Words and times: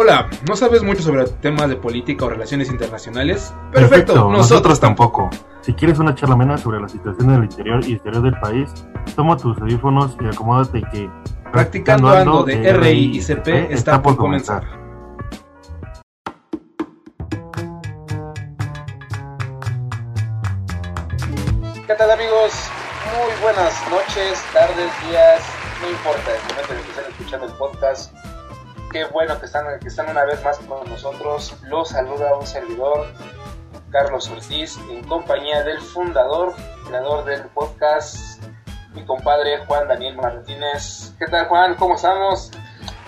Hola, 0.00 0.30
¿no 0.46 0.54
sabes 0.54 0.84
mucho 0.84 1.02
sobre 1.02 1.24
temas 1.24 1.68
de 1.68 1.74
política 1.74 2.24
o 2.24 2.28
relaciones 2.28 2.70
internacionales? 2.70 3.52
Perfecto, 3.72 4.30
nosotros, 4.30 4.78
tampoco. 4.78 5.28
Si 5.60 5.74
quieres 5.74 5.98
una 5.98 6.14
charla 6.14 6.36
amena 6.36 6.56
sobre 6.56 6.78
la 6.80 6.88
situación 6.88 7.26
del 7.26 7.42
interior 7.42 7.84
y 7.84 7.94
exterior 7.94 8.22
del 8.22 8.38
país, 8.38 8.70
toma 9.16 9.36
tus 9.36 9.58
audífonos 9.58 10.16
y 10.20 10.26
acomódate 10.26 10.82
que 10.92 11.10
Practicando 11.50 12.10
Ando 12.10 12.44
de 12.44 12.72
RI 12.74 13.16
y 13.16 13.20
CP 13.20 13.74
está 13.74 14.00
por 14.00 14.16
comenzar. 14.16 14.62
¿Qué 21.88 21.94
tal 21.98 22.10
amigos? 22.12 22.70
Muy 23.18 23.42
buenas 23.42 23.74
noches, 23.90 24.44
tardes, 24.52 24.92
días, 25.08 25.42
no 25.82 25.90
importa 25.90 26.36
el 26.36 26.54
momento 26.54 26.72
en 26.72 26.82
que 26.82 26.88
estén 26.88 27.04
escuchando 27.10 27.46
el 27.46 27.52
podcast. 27.54 28.27
Qué 28.98 29.04
bueno 29.04 29.38
que 29.38 29.46
están, 29.46 29.64
que 29.78 29.86
están 29.86 30.10
una 30.10 30.24
vez 30.24 30.42
más 30.42 30.58
con 30.58 30.90
nosotros. 30.90 31.54
Los 31.68 31.90
saluda 31.90 32.34
un 32.36 32.44
servidor, 32.44 33.06
Carlos 33.92 34.28
Ortiz, 34.28 34.76
en 34.90 35.04
compañía 35.04 35.62
del 35.62 35.80
fundador, 35.80 36.52
creador 36.84 37.24
del 37.24 37.42
podcast, 37.42 38.42
mi 38.94 39.04
compadre 39.04 39.58
Juan 39.66 39.86
Daniel 39.86 40.16
Martínez. 40.16 41.12
¿Qué 41.16 41.26
tal 41.26 41.46
Juan? 41.46 41.76
¿Cómo 41.76 41.94
estamos? 41.94 42.50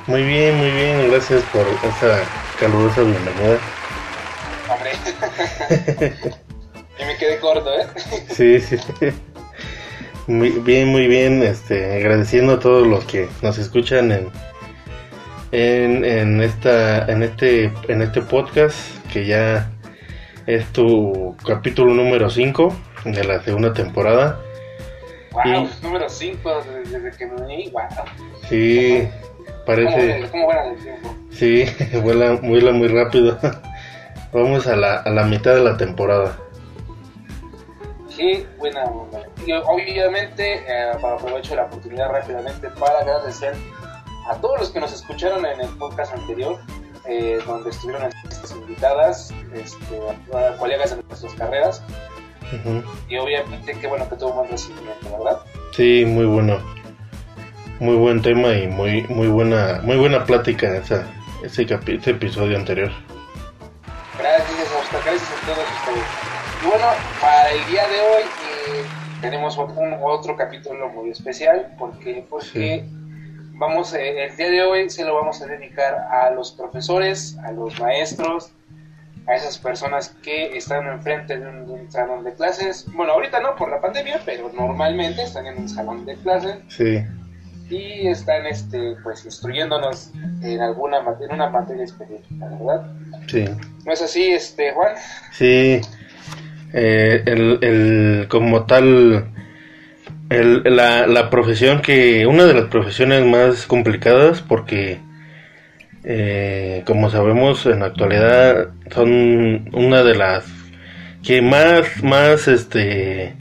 Muy 0.06 0.22
bien, 0.22 0.58
muy 0.58 0.70
bien. 0.70 1.10
Gracias 1.10 1.42
por 1.52 1.66
esa 1.66 2.22
calurosa 2.60 3.00
bienvenida. 3.00 3.58
Hombre. 4.70 4.92
y 7.00 7.04
me 7.04 7.16
quedé 7.16 7.40
corto, 7.40 7.68
¿eh? 7.68 7.88
sí, 8.30 8.60
sí. 8.60 8.78
Muy 10.28 10.50
bien, 10.50 10.86
muy 10.86 11.08
bien. 11.08 11.42
Este, 11.42 11.96
agradeciendo 11.96 12.52
a 12.52 12.60
todos 12.60 12.86
los 12.86 13.04
que 13.06 13.28
nos 13.42 13.58
escuchan 13.58 14.12
en, 14.12 14.30
en, 15.52 16.04
en, 16.04 16.40
esta, 16.40 17.06
en, 17.06 17.22
este, 17.22 17.72
en 17.88 18.02
este 18.02 18.22
podcast 18.22 18.76
que 19.12 19.26
ya 19.26 19.70
es 20.46 20.66
tu 20.72 21.36
capítulo 21.46 21.92
número 21.94 22.30
5 22.30 22.72
de 23.04 23.24
la 23.24 23.42
segunda 23.42 23.72
temporada. 23.72 24.40
Wow, 25.32 25.68
número 25.82 26.08
5 26.08 26.62
desde 26.90 27.10
que 27.16 27.26
me 27.26 27.70
wow. 27.70 27.82
Sí, 28.48 29.08
parece. 29.64 30.28
¿Cómo, 30.30 30.46
vuela 30.46 30.66
el 30.66 30.76
tiempo? 30.76 31.14
Sí, 31.30 31.64
vuela, 32.02 32.32
vuela 32.34 32.72
muy 32.72 32.88
rápido. 32.88 33.38
Vamos 34.32 34.66
a 34.66 34.76
la, 34.76 34.96
a 34.98 35.10
la 35.10 35.24
mitad 35.24 35.54
de 35.54 35.64
la 35.64 35.76
temporada. 35.76 36.36
Qué 38.16 38.46
buena 38.58 38.84
onda. 38.84 39.22
Y 39.46 39.52
obviamente, 39.52 40.62
eh, 40.66 40.90
aprovecho 40.92 41.56
la 41.56 41.64
oportunidad 41.64 42.10
rápidamente 42.10 42.68
para 42.70 43.00
agradecer 43.00 43.54
a 44.28 44.36
todos 44.36 44.60
los 44.60 44.70
que 44.70 44.80
nos 44.80 44.92
escucharon 44.92 45.44
en 45.46 45.60
el 45.60 45.68
podcast 45.76 46.14
anterior, 46.14 46.58
eh, 47.06 47.40
donde 47.46 47.70
estuvieron 47.70 48.10
estas 48.24 48.52
invitadas, 48.52 49.32
este, 49.54 50.00
a 50.36 50.56
colegas 50.56 50.96
de 50.96 51.02
nuestras 51.02 51.34
carreras. 51.34 51.82
Y 53.08 53.16
obviamente, 53.16 53.76
qué 53.80 53.86
bueno 53.86 54.08
que 54.08 54.16
tuvo 54.16 54.32
buen 54.32 54.50
recibimiento, 54.50 55.18
¿verdad? 55.18 55.40
Sí, 55.72 56.04
muy 56.04 56.26
bueno. 56.26 56.58
Muy 57.78 57.96
buen 57.96 58.20
tema 58.20 58.52
y 58.52 58.66
muy 58.66 59.02
muy 59.04 59.28
buena 59.28 59.80
muy 59.82 59.96
buena 59.96 60.24
plática 60.24 60.76
esa, 60.76 61.06
ese, 61.42 61.62
ese 61.62 62.10
episodio 62.10 62.58
anterior. 62.58 62.90
Gracias, 64.18 64.68
hasta 64.82 65.00
gracias 65.00 65.30
a 65.30 65.46
todos 65.46 65.66
ustedes. 65.78 66.06
Y 66.62 66.66
bueno, 66.66 66.86
para 67.22 67.50
el 67.52 67.66
día 67.66 67.88
de 67.88 68.00
hoy 68.00 68.22
eh, 68.22 68.84
tenemos 69.22 69.56
un, 69.56 69.96
otro 70.02 70.36
capítulo 70.36 70.90
muy 70.90 71.10
especial 71.10 71.74
porque 71.78 72.26
porque 72.28 72.84
sí 72.84 72.99
vamos, 73.60 73.92
eh, 73.92 74.24
el 74.24 74.36
día 74.36 74.50
de 74.50 74.62
hoy 74.62 74.90
se 74.90 75.04
lo 75.04 75.14
vamos 75.14 75.40
a 75.42 75.46
dedicar 75.46 75.94
a 75.94 76.30
los 76.30 76.50
profesores, 76.50 77.36
a 77.44 77.52
los 77.52 77.78
maestros, 77.78 78.50
a 79.28 79.34
esas 79.34 79.58
personas 79.58 80.08
que 80.22 80.56
están 80.56 80.88
enfrente 80.88 81.38
de 81.38 81.46
un, 81.46 81.66
de 81.66 81.72
un, 81.74 81.92
salón 81.92 82.24
de 82.24 82.32
clases. 82.32 82.86
Bueno, 82.94 83.12
ahorita 83.12 83.38
no 83.40 83.54
por 83.54 83.70
la 83.70 83.78
pandemia, 83.80 84.22
pero 84.24 84.50
normalmente 84.54 85.22
están 85.22 85.46
en 85.46 85.58
un 85.58 85.68
salón 85.68 86.06
de 86.06 86.16
clases. 86.16 86.56
Sí. 86.68 87.04
Y 87.68 88.08
están, 88.08 88.46
este, 88.46 88.96
pues, 89.04 89.26
instruyéndonos 89.26 90.10
en 90.42 90.60
alguna 90.60 90.98
en 91.20 91.32
una 91.32 91.50
materia 91.50 91.84
específica, 91.84 92.46
¿verdad? 92.46 92.90
Sí. 93.28 93.44
¿No 93.84 93.92
es 93.92 94.02
así, 94.02 94.30
este, 94.30 94.72
Juan? 94.72 94.94
Sí. 95.32 95.82
Eh, 96.72 97.22
el, 97.26 97.58
el, 97.60 98.26
como 98.28 98.64
tal, 98.64 99.30
el, 100.30 100.62
la, 100.64 101.06
la 101.06 101.28
profesión 101.28 101.82
que, 101.82 102.26
una 102.26 102.44
de 102.46 102.54
las 102.54 102.66
profesiones 102.66 103.24
más 103.26 103.66
complicadas 103.66 104.40
porque, 104.40 104.98
eh, 106.04 106.82
como 106.86 107.10
sabemos, 107.10 107.66
en 107.66 107.80
la 107.80 107.86
actualidad 107.86 108.68
son 108.94 109.68
una 109.72 110.02
de 110.04 110.14
las 110.14 110.46
que 111.22 111.42
más, 111.42 112.02
más, 112.02 112.48
este, 112.48 113.34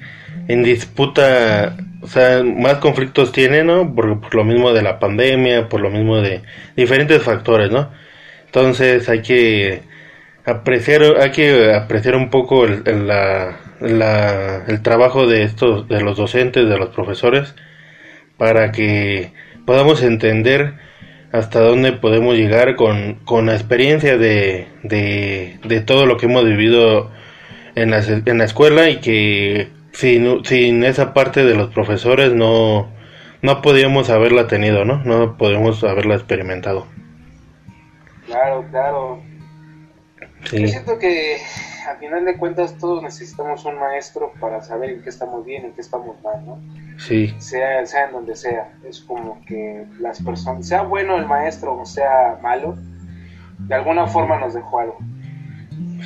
en 0.48 0.64
disputa, 0.64 1.78
o 2.02 2.08
sea, 2.08 2.44
más 2.44 2.76
conflictos 2.76 3.32
tiene, 3.32 3.64
¿no? 3.64 3.94
Por, 3.94 4.20
por 4.20 4.36
lo 4.36 4.44
mismo 4.44 4.74
de 4.74 4.82
la 4.82 5.00
pandemia, 5.00 5.70
por 5.70 5.82
lo 5.82 5.92
mismo 5.92 6.22
de 6.22 6.42
diferentes 6.76 7.22
factores, 7.22 7.72
¿no? 7.72 7.92
Entonces 8.48 9.08
hay 9.10 9.22
que 9.22 9.84
apreciar, 10.44 11.04
hay 11.22 11.32
que 11.32 11.74
apreciar 11.74 12.16
un 12.16 12.30
poco 12.32 12.66
el, 12.66 12.82
el, 12.86 13.08
la, 13.08 13.58
la, 13.81 14.66
el 14.67 14.81
trabajo 14.81 15.28
de 15.28 15.44
estos, 15.44 15.88
de 15.88 16.01
los 16.01 16.17
docentes, 16.17 16.67
de 16.67 16.78
los 16.78 16.90
profesores, 16.90 17.56
para 18.38 18.72
que 18.72 19.31
podamos 19.66 20.01
entender 20.03 20.73
hasta 21.31 21.59
dónde 21.59 21.91
podemos 21.91 22.35
llegar 22.35 22.75
con, 22.75 23.16
con 23.25 23.47
la 23.47 23.53
experiencia 23.53 24.17
de, 24.17 24.67
de, 24.84 25.59
de 25.63 25.81
todo 25.81 26.06
lo 26.06 26.17
que 26.17 26.25
hemos 26.25 26.45
vivido 26.45 27.12
en 27.75 27.91
la, 27.91 28.00
en 28.00 28.38
la 28.38 28.45
escuela 28.45 28.90
y 28.90 28.97
que 28.97 29.69
sin, 29.91 30.44
sin 30.46 30.84
esa 30.84 31.13
parte 31.13 31.44
de 31.44 31.56
los 31.56 31.69
profesores 31.69 32.34
no, 32.34 32.90
no 33.41 33.61
podíamos 33.61 34.09
haberla 34.09 34.47
tenido, 34.47 34.85
¿no? 34.85 35.03
No 35.03 35.38
podíamos 35.38 35.84
haberla 35.84 36.16
experimentado. 36.16 36.88
Claro, 38.25 38.66
claro. 38.72 39.23
Sí. 40.46 40.61
Yo 40.61 40.67
siento 40.67 41.00
que 41.00 41.38
al 41.90 41.98
final 41.98 42.26
de 42.26 42.38
cuentas 42.38 42.78
todos 42.78 43.02
necesitamos 43.02 43.66
un 43.66 43.80
maestro 43.80 44.32
para 44.40 44.62
saber 44.62 44.92
en 44.92 45.02
qué 45.02 45.10
estamos 45.10 45.44
bien, 45.44 45.66
en 45.66 45.74
qué 45.74 45.82
estamos 45.82 46.16
mal, 46.24 46.46
¿no? 46.46 46.60
Sí. 47.00 47.34
Sea, 47.40 47.86
sea 47.86 48.06
en 48.06 48.12
donde 48.12 48.36
sea. 48.36 48.72
Es 48.88 49.02
como 49.02 49.42
que 49.46 49.86
las 50.00 50.22
personas, 50.22 50.68
sea 50.68 50.84
bueno 50.84 51.18
el 51.18 51.26
maestro 51.26 51.78
o 51.80 51.86
sea 51.86 52.38
malo, 52.42 52.78
de 53.58 53.76
alguna 53.76 54.08
forma 54.08 54.40
nos 54.40 54.54
dejó 54.54 54.80
algo. 54.80 54.98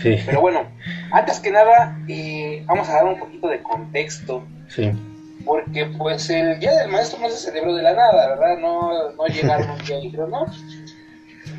Sí. 0.02 0.18
Pero 0.26 0.42
bueno, 0.42 0.62
antes 1.12 1.40
que 1.40 1.52
nada, 1.52 1.98
eh, 2.08 2.64
vamos 2.66 2.90
a 2.90 2.94
dar 2.94 3.06
un 3.06 3.20
poquito 3.20 3.48
de 3.48 3.62
contexto. 3.62 4.44
Sí. 4.68 4.92
Porque 5.46 5.86
pues 5.98 6.30
el 6.30 6.60
Día 6.60 6.74
del 6.78 6.90
Maestro 6.90 7.20
no 7.20 7.30
se 7.30 7.38
celebró 7.38 7.76
de 7.76 7.84
la 7.84 7.94
nada, 7.94 8.30
¿verdad? 8.30 8.58
No, 8.60 9.12
no 9.12 9.26
llegaron 9.28 9.72
un 9.72 9.78
día 9.80 10.00
y 10.00 10.04
dijeron, 10.04 10.32
no, 10.32 10.46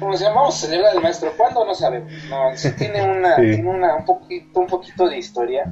¿cómo 0.04 0.18
se 0.18 0.24
llama? 0.24 0.42
Vamos 0.42 0.62
a 0.62 0.66
celebrar 0.66 1.02
maestro. 1.02 1.32
¿Cuándo? 1.34 1.64
No 1.64 1.74
sabemos. 1.74 2.12
No, 2.28 2.54
sí 2.54 2.70
tiene, 2.72 3.02
una, 3.02 3.36
sí. 3.36 3.42
tiene 3.42 3.70
una, 3.70 3.96
un, 3.96 4.04
poquito, 4.04 4.60
un 4.60 4.66
poquito 4.66 5.08
de 5.08 5.18
historia. 5.18 5.64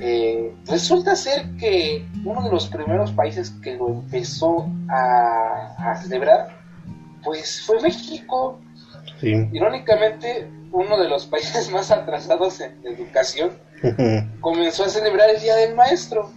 Eh, 0.00 0.54
resulta 0.66 1.14
ser 1.14 1.44
que 1.58 2.06
uno 2.24 2.42
de 2.42 2.50
los 2.50 2.66
primeros 2.68 3.12
países 3.12 3.50
que 3.62 3.74
lo 3.74 3.88
empezó 3.88 4.70
a, 4.88 5.90
a 5.90 5.96
celebrar, 5.96 6.48
pues 7.22 7.62
fue 7.66 7.80
México. 7.82 8.58
Sí. 9.20 9.34
Irónicamente, 9.52 10.50
uno 10.72 10.98
de 10.98 11.08
los 11.08 11.26
países 11.26 11.70
más 11.72 11.90
atrasados 11.90 12.60
en 12.60 12.80
educación 12.86 13.50
comenzó 14.40 14.84
a 14.84 14.88
celebrar 14.88 15.28
el 15.28 15.40
Día 15.42 15.56
del 15.56 15.74
Maestro. 15.74 16.30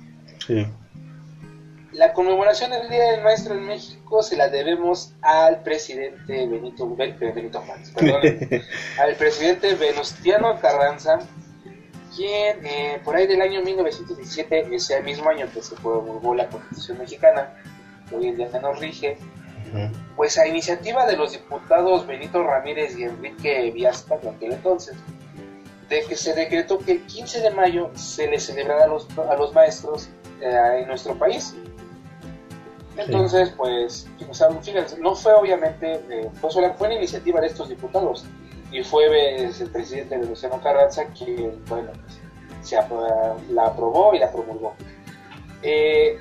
Sí. 0.46 0.68
La 2.00 2.14
conmemoración 2.14 2.72
del 2.72 2.88
Día 2.88 3.12
del 3.12 3.22
Maestro 3.24 3.56
en 3.56 3.66
México 3.66 4.24
se 4.24 4.38
la 4.38 4.48
debemos 4.48 5.12
al 5.22 5.62
presidente 5.64 6.48
Benito, 6.48 6.88
Benito 6.96 7.60
Juárez, 7.60 7.92
perdón, 7.92 8.22
al 9.02 9.16
presidente 9.18 9.76
Venustiano 9.76 10.58
Carranza, 10.62 11.20
quien 12.16 12.66
eh, 12.66 13.02
por 13.04 13.18
ahí 13.18 13.28
del 13.28 13.42
año 13.42 13.62
1917, 13.62 14.74
ese 14.74 15.04
mismo 15.04 15.30
año 15.30 15.48
que 15.54 15.62
se 15.62 15.76
promulgó 15.76 16.36
la 16.36 16.48
Constitución 16.48 17.00
Mexicana, 17.00 17.62
que 18.08 18.16
hoy 18.16 18.28
en 18.30 18.38
día 18.38 18.48
nos 18.62 18.80
rige, 18.80 19.18
uh 19.74 19.78
-huh. 19.78 19.92
pues 20.16 20.38
a 20.38 20.48
iniciativa 20.48 21.06
de 21.06 21.18
los 21.18 21.34
diputados 21.34 22.08
Benito 22.08 22.42
Ramírez 22.42 22.98
y 22.98 23.04
Enrique 23.04 23.72
Viasta 23.72 24.18
de 24.20 24.30
aquel 24.30 24.54
entonces, 24.54 24.96
de 25.90 26.02
que 26.04 26.16
se 26.16 26.34
decretó 26.34 26.78
que 26.78 26.94
el 26.94 27.02
15 27.02 27.42
de 27.42 27.52
mayo 27.52 27.92
se 27.96 28.28
les 28.28 28.46
celebrara 28.46 28.86
a 28.86 28.88
los, 28.88 29.06
a 29.18 29.36
los 29.36 29.54
maestros 29.54 30.10
eh, 30.40 30.80
en 30.80 30.88
nuestro 30.88 31.20
país. 31.20 31.54
Entonces, 33.06 33.54
pues, 33.56 34.08
o 34.30 34.34
sea, 34.34 34.50
no 35.00 35.16
fue 35.16 35.34
obviamente, 35.34 36.02
eh, 36.10 36.30
fue, 36.40 36.50
una 36.56 36.94
iniciativa 36.94 37.40
de 37.42 37.48
estos 37.48 37.70
diputados 37.70 38.26
y 38.72 38.84
fue 38.84 39.06
el 39.06 39.70
presidente 39.72 40.18
de 40.18 40.26
Luciano 40.26 40.62
Carranza 40.62 41.06
quien, 41.18 41.64
bueno, 41.66 41.92
pues, 41.92 42.20
se, 42.62 42.76
la 43.52 43.66
aprobó 43.66 44.14
y 44.14 44.20
la 44.20 44.32
promulgó. 44.32 44.74
Eh, 45.64 46.20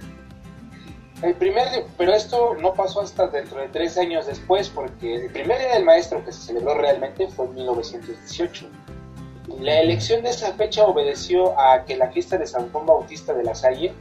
El 1.22 1.34
primer, 1.34 1.84
pero 1.96 2.14
esto 2.14 2.54
no 2.60 2.74
pasó 2.74 3.00
hasta 3.00 3.26
dentro 3.26 3.60
de 3.60 3.68
tres 3.68 3.98
años 3.98 4.26
después, 4.26 4.68
porque 4.68 5.16
el 5.16 5.32
primer 5.32 5.58
día 5.58 5.74
del 5.74 5.84
maestro 5.84 6.24
que 6.24 6.30
se 6.30 6.40
celebró 6.40 6.74
realmente 6.74 7.26
fue 7.26 7.46
en 7.46 7.54
1918. 7.54 8.66
La 9.60 9.80
elección 9.80 10.22
de 10.22 10.30
esa 10.30 10.52
fecha 10.52 10.84
obedeció 10.84 11.58
a 11.58 11.84
que 11.84 11.96
la 11.96 12.12
fiesta 12.12 12.38
de 12.38 12.46
San 12.46 12.70
Juan 12.70 12.86
Bautista 12.86 13.34
de 13.34 13.42
la 13.42 13.54
Salle 13.54 13.92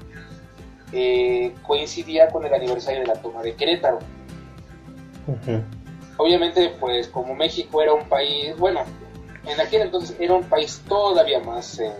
eh, 0.91 1.53
coincidía 1.63 2.29
con 2.29 2.45
el 2.45 2.53
aniversario 2.53 3.01
de 3.01 3.07
la 3.07 3.15
toma 3.15 3.41
de 3.41 3.55
Querétaro. 3.55 3.99
Obviamente, 6.17 6.73
pues 6.79 7.07
como 7.09 7.35
México 7.35 7.81
era 7.81 7.93
un 7.93 8.07
país, 8.07 8.57
bueno, 8.57 8.81
en 9.45 9.59
aquel 9.59 9.83
entonces 9.83 10.15
era 10.19 10.33
un 10.33 10.43
país 10.43 10.81
todavía 10.87 11.39
más 11.39 11.79
eh, 11.79 11.91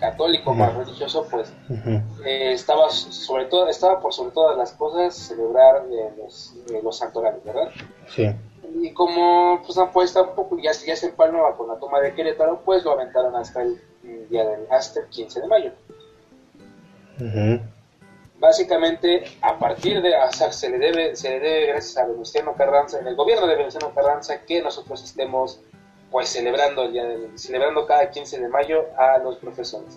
católico, 0.00 0.54
más 0.54 0.74
religioso, 0.74 1.26
pues 1.30 1.52
eh, 2.24 2.52
estaba 2.52 2.90
sobre 2.90 3.44
todo, 3.44 3.68
estaba 3.68 4.00
por 4.00 4.12
sobre 4.12 4.32
todas 4.32 4.56
las 4.56 4.72
cosas 4.72 5.14
celebrar 5.14 5.84
los, 6.18 6.54
los 6.82 6.96
santorales, 6.96 7.44
¿verdad? 7.44 7.70
Sí. 8.08 8.30
Y 8.80 8.92
como 8.92 9.60
pues 9.64 9.76
apuesta 9.76 10.22
un 10.22 10.34
poco, 10.34 10.58
ya, 10.58 10.72
ya 10.72 10.96
se 10.96 11.06
empalmaba 11.06 11.56
con 11.56 11.68
la 11.68 11.76
toma 11.76 12.00
de 12.00 12.14
Querétaro, 12.14 12.62
pues 12.64 12.82
lo 12.84 12.92
aventaron 12.92 13.36
hasta 13.36 13.62
el 13.62 13.78
día 14.30 14.44
del, 14.44 14.66
hasta 14.70 15.00
el 15.00 15.06
15 15.08 15.40
de 15.40 15.46
mayo 15.46 15.72
básicamente 18.42 19.22
a 19.40 19.56
partir 19.56 20.02
de, 20.02 20.16
o 20.16 20.32
sea, 20.32 20.50
se 20.50 20.68
le 20.68 20.78
debe, 20.78 21.14
se 21.14 21.30
le 21.30 21.38
debe 21.38 21.66
gracias 21.68 21.96
a 21.96 22.06
Venustiano 22.08 22.54
Carranza, 22.54 22.98
en 22.98 23.06
el 23.06 23.14
gobierno 23.14 23.46
de 23.46 23.54
Venustiano 23.54 23.94
Carranza, 23.94 24.40
que 24.44 24.60
nosotros 24.60 25.02
estemos 25.04 25.60
pues 26.10 26.28
celebrando 26.28 26.90
celebrando 27.36 27.86
cada 27.86 28.10
15 28.10 28.40
de 28.40 28.48
mayo 28.48 28.84
a 28.98 29.18
los 29.18 29.36
profesores. 29.36 29.96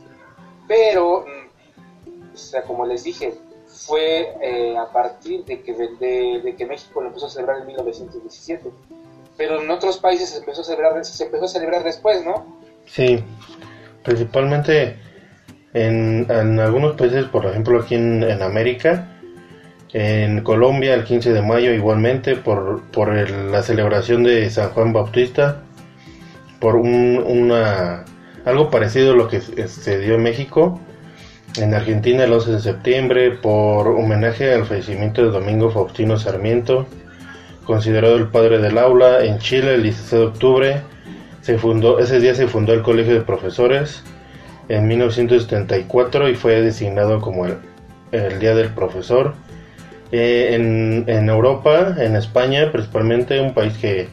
Pero, 0.67 1.25
mm, 1.25 2.33
o 2.35 2.37
sea, 2.37 2.61
como 2.61 2.85
les 2.85 3.03
dije, 3.03 3.33
fue 3.65 4.35
eh, 4.39 4.77
a 4.77 4.91
partir 4.91 5.43
de 5.45 5.63
que, 5.63 5.73
de, 5.73 6.55
que 6.55 6.65
México 6.67 7.01
lo 7.01 7.07
empezó 7.07 7.25
a 7.25 7.29
celebrar 7.31 7.61
en 7.61 7.65
1917. 7.65 8.69
Pero 9.37 9.59
en 9.59 9.71
otros 9.71 9.97
países 9.97 10.29
se 10.29 10.37
empezó 10.37 10.61
a 10.61 10.65
celebrar, 10.65 11.03
se 11.03 11.23
empezó 11.25 11.45
a 11.45 11.47
celebrar 11.47 11.83
después, 11.83 12.23
¿no? 12.23 12.45
Sí, 12.85 13.21
principalmente 14.03 14.97
en, 15.75 16.31
algunos 16.59 16.95
países, 16.95 17.25
por 17.25 17.45
ejemplo 17.45 17.81
aquí 17.81 17.95
en, 17.95 18.41
América, 18.41 19.09
en 19.91 20.41
Colombia 20.41 20.93
el 20.93 21.03
15 21.03 21.33
de 21.33 21.41
mayo 21.41 21.73
igualmente 21.73 22.37
por, 22.37 22.81
por 22.91 23.13
la 23.29 23.61
celebración 23.61 24.23
de 24.23 24.49
San 24.49 24.69
Juan 24.69 24.93
Bautista, 24.93 25.63
por 26.59 26.77
un, 26.77 27.21
una, 27.27 28.05
algo 28.45 28.71
parecido 28.71 29.11
a 29.11 29.15
lo 29.15 29.27
que 29.27 29.41
se 29.41 29.99
dio 29.99 30.15
en 30.15 30.23
México, 30.23 30.79
en 31.57 31.73
Argentina 31.73 32.23
el 32.23 32.31
11 32.31 32.51
de 32.53 32.59
septiembre 32.61 33.31
por 33.31 33.89
homenaje 33.89 34.53
al 34.53 34.65
fallecimiento 34.65 35.23
de 35.23 35.29
Domingo 35.29 35.71
Faustino 35.71 36.17
Sarmiento, 36.17 36.87
considerado 37.65 38.15
el 38.15 38.29
padre 38.29 38.59
del 38.59 38.77
aula, 38.77 39.25
en 39.25 39.39
Chile 39.39 39.75
el 39.75 39.83
16 39.83 40.11
de 40.11 40.25
octubre, 40.25 40.81
se 41.41 41.57
fundó, 41.57 41.99
ese 41.99 42.21
día 42.21 42.33
se 42.33 42.47
fundó 42.47 42.73
el 42.73 42.81
Colegio 42.81 43.13
de 43.13 43.21
Profesores, 43.21 44.03
en 44.69 44.87
1974 44.87 46.29
y 46.29 46.35
fue 46.35 46.61
designado 46.61 47.21
como 47.21 47.45
el, 47.45 48.39
Día 48.39 48.55
del 48.55 48.69
Profesor. 48.69 49.33
Eh, 50.11 50.55
en, 50.55 51.29
Europa, 51.29 51.95
en 51.97 52.15
España 52.15 52.71
principalmente, 52.71 53.41
un 53.41 53.53
país 53.53 53.73
que, 53.77 54.07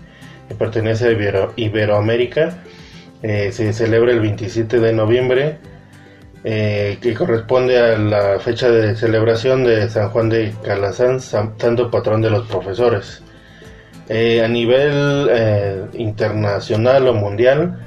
pertenece 0.59 1.09
a 1.09 1.51
Iberoamérica, 1.57 2.59
eh, 3.23 3.51
se 3.53 3.73
celebra 3.73 4.13
el 4.13 4.21
27 4.21 4.81
de 4.81 4.93
noviembre, 4.93 5.57
eh, 6.45 6.99
que 7.01 7.15
corresponde 7.15 7.79
a 7.79 7.97
la 7.97 8.39
fecha 8.41 8.69
de 8.69 8.95
celebración 8.97 9.65
de 9.65 9.89
San 9.89 10.11
Juan 10.11 10.29
de 10.29 10.53
Calazán, 10.63 11.21
santo 11.21 11.91
patrón 11.91 12.21
de 12.21 12.31
los 12.31 12.47
profesores. 12.49 13.23
a 14.11 14.49
nivel 14.49 15.31
internacional 15.95 17.09
o 17.09 17.15
mundial, 17.15 17.79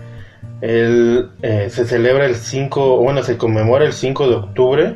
el, 0.61 1.29
eh, 1.41 1.67
se 1.69 1.85
celebra 1.85 2.25
el 2.25 2.35
5, 2.35 2.97
bueno, 2.97 3.23
se 3.23 3.37
conmemora 3.37 3.85
el 3.85 3.93
5 3.93 4.29
de 4.29 4.35
octubre 4.35 4.95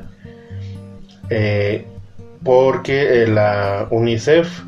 eh, 1.30 1.86
porque 2.44 3.24
eh, 3.24 3.28
la 3.28 3.88
UNICEF, 3.92 4.64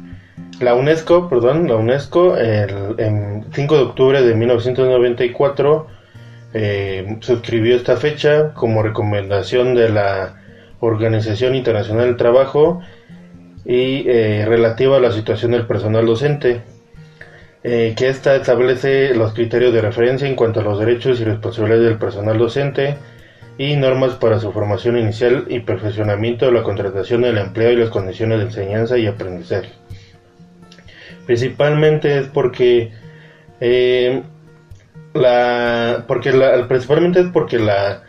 la 0.60 0.75
UNESCO, 0.75 1.30
perdón, 1.30 1.68
la 1.68 1.75
UNESCO, 1.75 2.38
el, 2.38 3.44
5 3.51 3.75
de 3.75 3.81
octubre 3.81 4.22
de 4.22 4.36
1994 4.36 5.88
suscribió 7.22 7.77
esta 7.77 7.95
fecha 7.95 8.54
como 8.54 8.84
recomendación 8.84 9.74
de 9.74 9.89
la 9.89 10.36
Organización 10.81 11.56
Internacional 11.56 12.07
del 12.07 12.18
Trabajo 12.18 12.81
y 13.63 14.04
relativa 14.04 14.98
a 14.98 15.00
la 15.00 15.12
situación 15.12 15.51
del 15.51 15.66
personal 15.66 16.06
docente 16.06 16.62
eh, 17.63 17.94
que 17.96 18.10
ésta 18.10 18.36
establece 18.36 19.13
los 19.13 19.34
criterios 19.34 19.74
de 19.74 19.81
referencia 19.81 20.28
en 20.28 20.36
cuanto 20.36 20.62
a 20.62 20.63
los 20.63 20.80
derechos 20.80 21.19
y 21.19 21.24
responsabilidades 21.24 21.86
del 21.86 21.98
personal 22.00 22.38
docente 22.38 22.98
y 23.58 23.75
normas 23.75 24.16
para 24.16 24.40
su 24.40 24.52
formación 24.52 24.98
inicial 24.98 25.46
y 25.48 25.60
perfeccionamiento 25.60 26.48
de 26.48 26.54
la 26.54 26.63
contratación 26.63 27.22
del 27.22 27.38
empleo 27.38 27.72
y 27.72 27.75
las 27.75 27.90
condiciones 27.90 28.40
de 28.40 28.46
enseñanza 28.46 28.98
y 28.98 29.06
aprendizaje. 29.06 29.69
Principalmente 31.28 32.18
es 32.18 32.28
porque 32.28 32.92
eh, 33.60 34.24
la 35.13 36.06
porque 36.08 36.31
principalmente 36.68 37.19
es 37.19 37.28
porque 37.28 37.60
la 37.60 38.04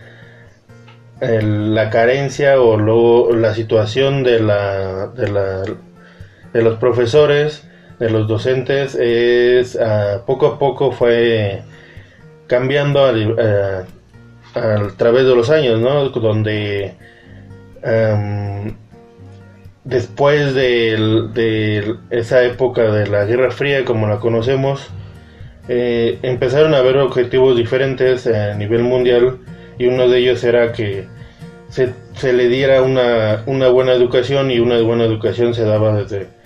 la 1.20 1.88
carencia 1.90 2.60
o 2.60 2.76
lo, 2.76 3.32
la 3.32 3.54
situación 3.54 4.24
de 4.24 4.40
la, 4.40 5.06
de 5.08 5.30
la 5.30 5.62
de 6.52 6.62
los 6.62 6.78
profesores 6.78 7.64
de 8.02 8.10
los 8.10 8.26
docentes 8.26 8.96
es 8.96 9.78
ah, 9.80 10.22
poco 10.26 10.46
a 10.46 10.58
poco 10.58 10.90
fue 10.90 11.62
cambiando 12.48 13.04
a, 13.04 13.84
través 14.96 15.24
de 15.24 15.36
los 15.36 15.50
años, 15.50 15.80
¿no? 15.80 16.08
Donde 16.08 16.94
después 19.84 20.54
de, 20.54 21.96
esa 22.10 22.42
época 22.42 22.82
de 22.90 23.06
la 23.06 23.24
Guerra 23.24 23.52
Fría, 23.52 23.84
como 23.84 24.08
la 24.08 24.18
conocemos, 24.18 24.90
eh, 25.68 26.18
empezaron 26.22 26.74
a 26.74 26.78
haber 26.78 26.98
objetivos 26.98 27.56
diferentes 27.56 28.26
a 28.26 28.54
nivel 28.54 28.82
mundial 28.82 29.38
y 29.78 29.86
uno 29.86 30.08
de 30.08 30.18
ellos 30.18 30.42
era 30.42 30.72
que 30.72 31.06
se, 31.68 31.94
se 32.16 32.32
le 32.32 32.48
diera 32.48 32.82
una, 32.82 33.44
una 33.46 33.68
buena 33.68 33.92
educación 33.92 34.50
y 34.50 34.58
una 34.58 34.80
buena 34.80 35.04
educación 35.04 35.54
se 35.54 35.64
daba 35.64 35.96
desde 35.96 36.41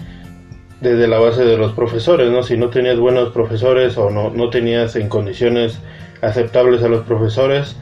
desde 0.80 1.08
la 1.08 1.18
base 1.18 1.44
de 1.44 1.56
los 1.56 1.72
profesores, 1.72 2.30
¿no? 2.30 2.42
Si 2.42 2.56
no 2.56 2.68
tenías 2.68 2.98
buenos 2.98 3.32
profesores 3.32 3.96
o 3.96 4.10
no, 4.10 4.30
no 4.30 4.50
tenías 4.50 4.96
en 4.96 5.08
condiciones 5.08 5.78
aceptables 6.20 6.82
a 6.82 6.88
los 6.88 7.04
profesores, 7.04 7.76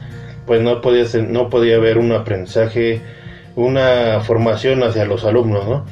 pues 0.45 0.61
no 0.61 0.81
podías, 0.81 1.15
no 1.15 1.49
podía 1.49 1.75
haber 1.75 1.97
un 1.97 2.11
aprendizaje, 2.11 3.01
una 3.55 4.21
formación 4.21 4.83
hacia 4.83 5.05
los 5.05 5.25
alumnos, 5.25 5.67
¿no? 5.67 5.85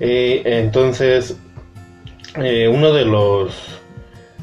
entonces, 0.00 1.36
eh, 2.36 2.68
uno 2.68 2.92
de 2.92 3.04
los 3.04 3.80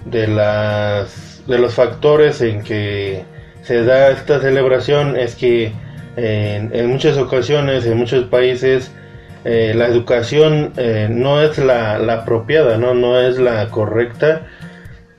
de 0.04 0.28
las 0.28 1.42
de 1.48 1.58
los 1.58 1.74
factores 1.74 2.42
en 2.42 2.62
que 2.62 3.24
se 3.62 3.84
da 3.86 4.10
esta 4.10 4.42
celebración 4.42 5.16
es 5.16 5.36
que 5.36 5.72
en 6.18 6.90
muchas 6.90 7.18
ocasiones, 7.18 7.86
en 7.86 7.98
muchos 7.98 8.26
países, 8.26 8.92
eh, 9.46 9.74
la 9.76 9.86
educación 9.86 10.74
eh, 10.76 11.08
no 11.08 11.40
es 11.40 11.60
la, 11.60 11.98
apropiada, 12.14 12.80
¿no? 12.80 12.96
no 12.96 13.22
es 13.22 13.38
la 13.38 13.70
correcta, 13.70 14.48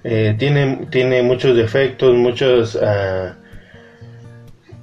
eh, 0.03 0.35
tiene, 0.37 0.89
tiene 0.91 1.23
muchos 1.23 1.57
defectos, 1.57 2.13
muchos, 2.17 2.77
ah, 2.83 3.37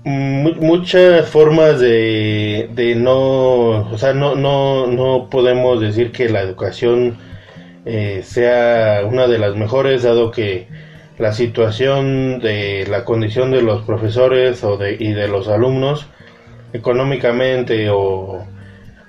muchas 0.05 1.27
formas 1.27 1.81
de, 1.81 2.69
de, 2.73 2.95
no, 2.95 3.91
o 3.91 3.97
sea, 3.97 4.13
no, 4.13 4.35
no, 4.35 4.87
no 4.87 5.29
podemos 5.29 5.81
decir 5.81 6.13
que 6.13 6.29
la 6.29 6.41
educación 6.41 7.17
sea 8.23 9.01
una 9.05 9.27
de 9.27 9.37
las 9.39 9.57
mejores, 9.57 10.03
dado 10.03 10.31
que 10.31 10.67
la 11.17 11.33
situación 11.33 12.39
de 12.39 12.87
la 12.89 13.03
condición 13.03 13.51
de 13.51 13.61
los 13.61 13.83
profesores 13.83 14.63
o 14.63 14.77
de, 14.77 14.95
y 14.97 15.11
de 15.11 15.27
los 15.27 15.49
alumnos 15.49 16.07
económicamente 16.71 17.89
o 17.89 18.45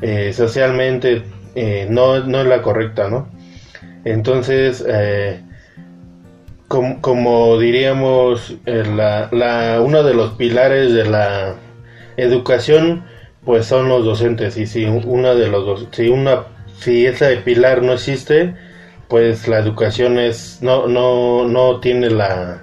eh, 0.03 0.33
socialmente 0.33 1.23
eh, 1.55 1.87
no, 1.89 2.21
no, 2.25 2.41
es 2.41 2.47
la 2.47 2.63
correcta, 2.63 3.09
¿no? 3.09 3.29
Entonces, 4.05 4.85
eh, 4.87 5.41
como 6.69 7.59
diríamos, 7.59 8.57
la, 8.65 9.29
la, 9.31 9.81
uno 9.81 10.03
de 10.03 10.15
los 10.15 10.33
pilares 10.33 10.93
de 10.93 11.05
la 11.05 11.55
educación, 12.17 13.05
pues 13.45 13.67
son 13.67 13.89
los 13.89 14.05
docentes. 14.05 14.57
Y 14.57 14.67
si 14.67 14.85
una 14.85 15.35
de 15.35 15.49
los 15.49 15.87
si 15.93 16.09
una, 16.09 16.45
si 16.79 17.07
ese 17.07 17.37
pilar 17.39 17.83
no 17.83 17.93
existe, 17.93 18.55
pues 19.09 19.47
la 19.49 19.59
educación 19.59 20.19
es, 20.19 20.59
no, 20.63 20.87
no, 20.89 21.47
no 21.47 21.81
tiene 21.81 22.11
la, 22.11 22.63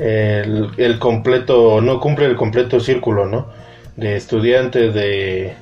el, 0.00 0.70
el 0.76 0.98
completo, 0.98 1.80
no 1.80 2.00
cumple 2.00 2.26
el 2.26 2.36
completo 2.36 2.80
círculo, 2.80 3.26
¿no? 3.26 3.48
De 3.96 4.16
estudiantes, 4.16 4.94
de 4.94 5.54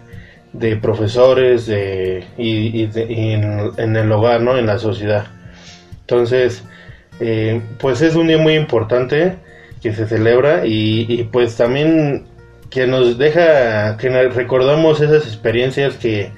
de 0.59 0.77
profesores 0.77 1.67
de, 1.67 2.25
y, 2.39 2.89
en, 2.95 3.97
el 3.97 4.13
hogar, 4.13 4.41
¿no? 4.41 4.57
En 4.57 4.67
la 4.67 4.79
sociedad. 4.79 5.27
Entonces, 6.01 6.63
eh, 7.21 7.61
pues 7.79 8.03
es 8.03 8.15
un 8.15 8.29
día 8.29 8.39
muy 8.39 8.55
importante 8.55 9.37
que 9.83 9.93
se 9.93 10.07
celebra 10.07 10.67
y, 10.67 11.29
pues 11.33 11.57
también 11.57 12.25
que 12.71 12.87
nos 12.87 13.19
deja, 13.19 13.97
que 13.97 14.09
recordamos 14.29 15.01
esas 15.01 15.25
experiencias 15.27 15.97
que, 15.97 16.31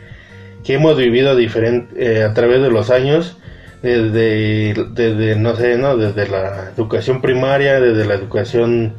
que 0.64 0.74
hemos 0.74 0.96
vivido 0.96 1.36
diferente, 1.36 1.94
eh, 1.96 2.24
a 2.24 2.34
través 2.34 2.62
de 2.62 2.70
los 2.70 2.90
años, 2.90 3.36
desde, 3.82 4.74
desde, 4.90 5.36
no 5.36 5.54
sé, 5.56 5.78
¿no? 5.78 5.96
Desde 5.96 6.28
la 6.28 6.70
educación 6.76 7.20
primaria, 7.20 7.80
desde 7.80 8.04
la 8.04 8.14
educación 8.14 8.94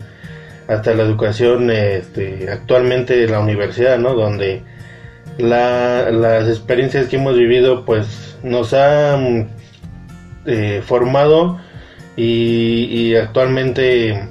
hasta 0.70 0.94
la 0.94 1.02
educación 1.02 1.72
este, 1.72 2.48
actualmente 2.52 3.28
la 3.28 3.40
universidad, 3.40 3.98
¿no? 3.98 4.14
Donde 4.14 4.62
las 5.40 6.48
experiencias 6.48 7.08
que 7.08 7.16
hemos 7.16 7.38
vivido 7.38 7.86
pues 7.86 8.38
nos 8.44 8.74
han 8.74 9.50
eh, 10.46 10.82
formado 10.86 11.58
y, 12.16 13.16
actualmente 13.16 14.28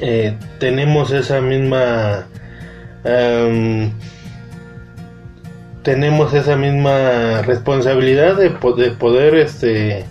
eh, 0.00 0.36
tenemos 0.58 1.12
esa 1.12 1.42
misma 1.42 2.26
em, 3.04 3.92
tenemos 5.82 6.32
esa 6.32 6.56
misma 6.56 7.42
responsabilidad 7.42 8.36
de, 8.36 8.48
de 8.48 8.90
poder 8.92 9.34
este 9.34 10.06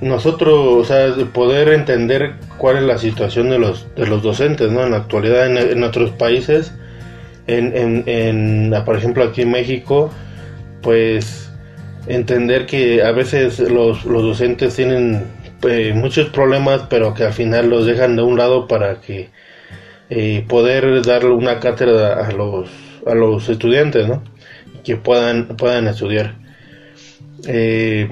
nosotros 0.00 0.54
o 0.54 0.84
sea 0.84 1.08
de 1.08 1.24
poder 1.24 1.70
entender 1.70 2.34
cuál 2.58 2.76
es 2.76 2.82
la 2.84 2.98
situación 2.98 3.50
de 3.50 3.58
los 3.58 3.92
de 3.96 4.06
los 4.06 4.22
docentes 4.22 4.70
no 4.70 4.84
en 4.84 4.92
la 4.92 4.98
actualidad 4.98 5.46
en, 5.46 5.56
en 5.56 5.82
otros 5.82 6.10
países 6.12 6.72
en, 7.48 8.04
en, 8.06 8.74
por 8.84 8.96
ejemplo 8.96 9.24
aquí 9.24 9.42
en 9.42 9.50
México, 9.50 10.10
pues 10.82 11.50
entender 12.06 12.66
que 12.66 13.02
a 13.02 13.12
veces 13.12 13.58
los, 13.58 14.04
los 14.04 14.22
docentes 14.22 14.76
tienen 14.76 15.24
eh, 15.62 15.92
muchos 15.94 16.28
problemas, 16.28 16.82
pero 16.88 17.14
que 17.14 17.24
al 17.24 17.32
final 17.32 17.68
los 17.68 17.86
dejan 17.86 18.16
de 18.16 18.22
un 18.22 18.38
lado 18.38 18.68
para 18.68 19.00
que 19.00 19.28
eh, 20.10 20.44
poder 20.48 21.02
darle 21.02 21.30
una 21.30 21.58
cátedra 21.58 22.26
a 22.26 22.32
los, 22.32 22.70
a 23.06 23.14
los 23.14 23.48
estudiantes, 23.48 24.06
¿no? 24.06 24.22
Que 24.84 24.96
puedan, 24.96 25.48
puedan 25.56 25.88
estudiar. 25.88 26.36
Eh, 27.46 28.08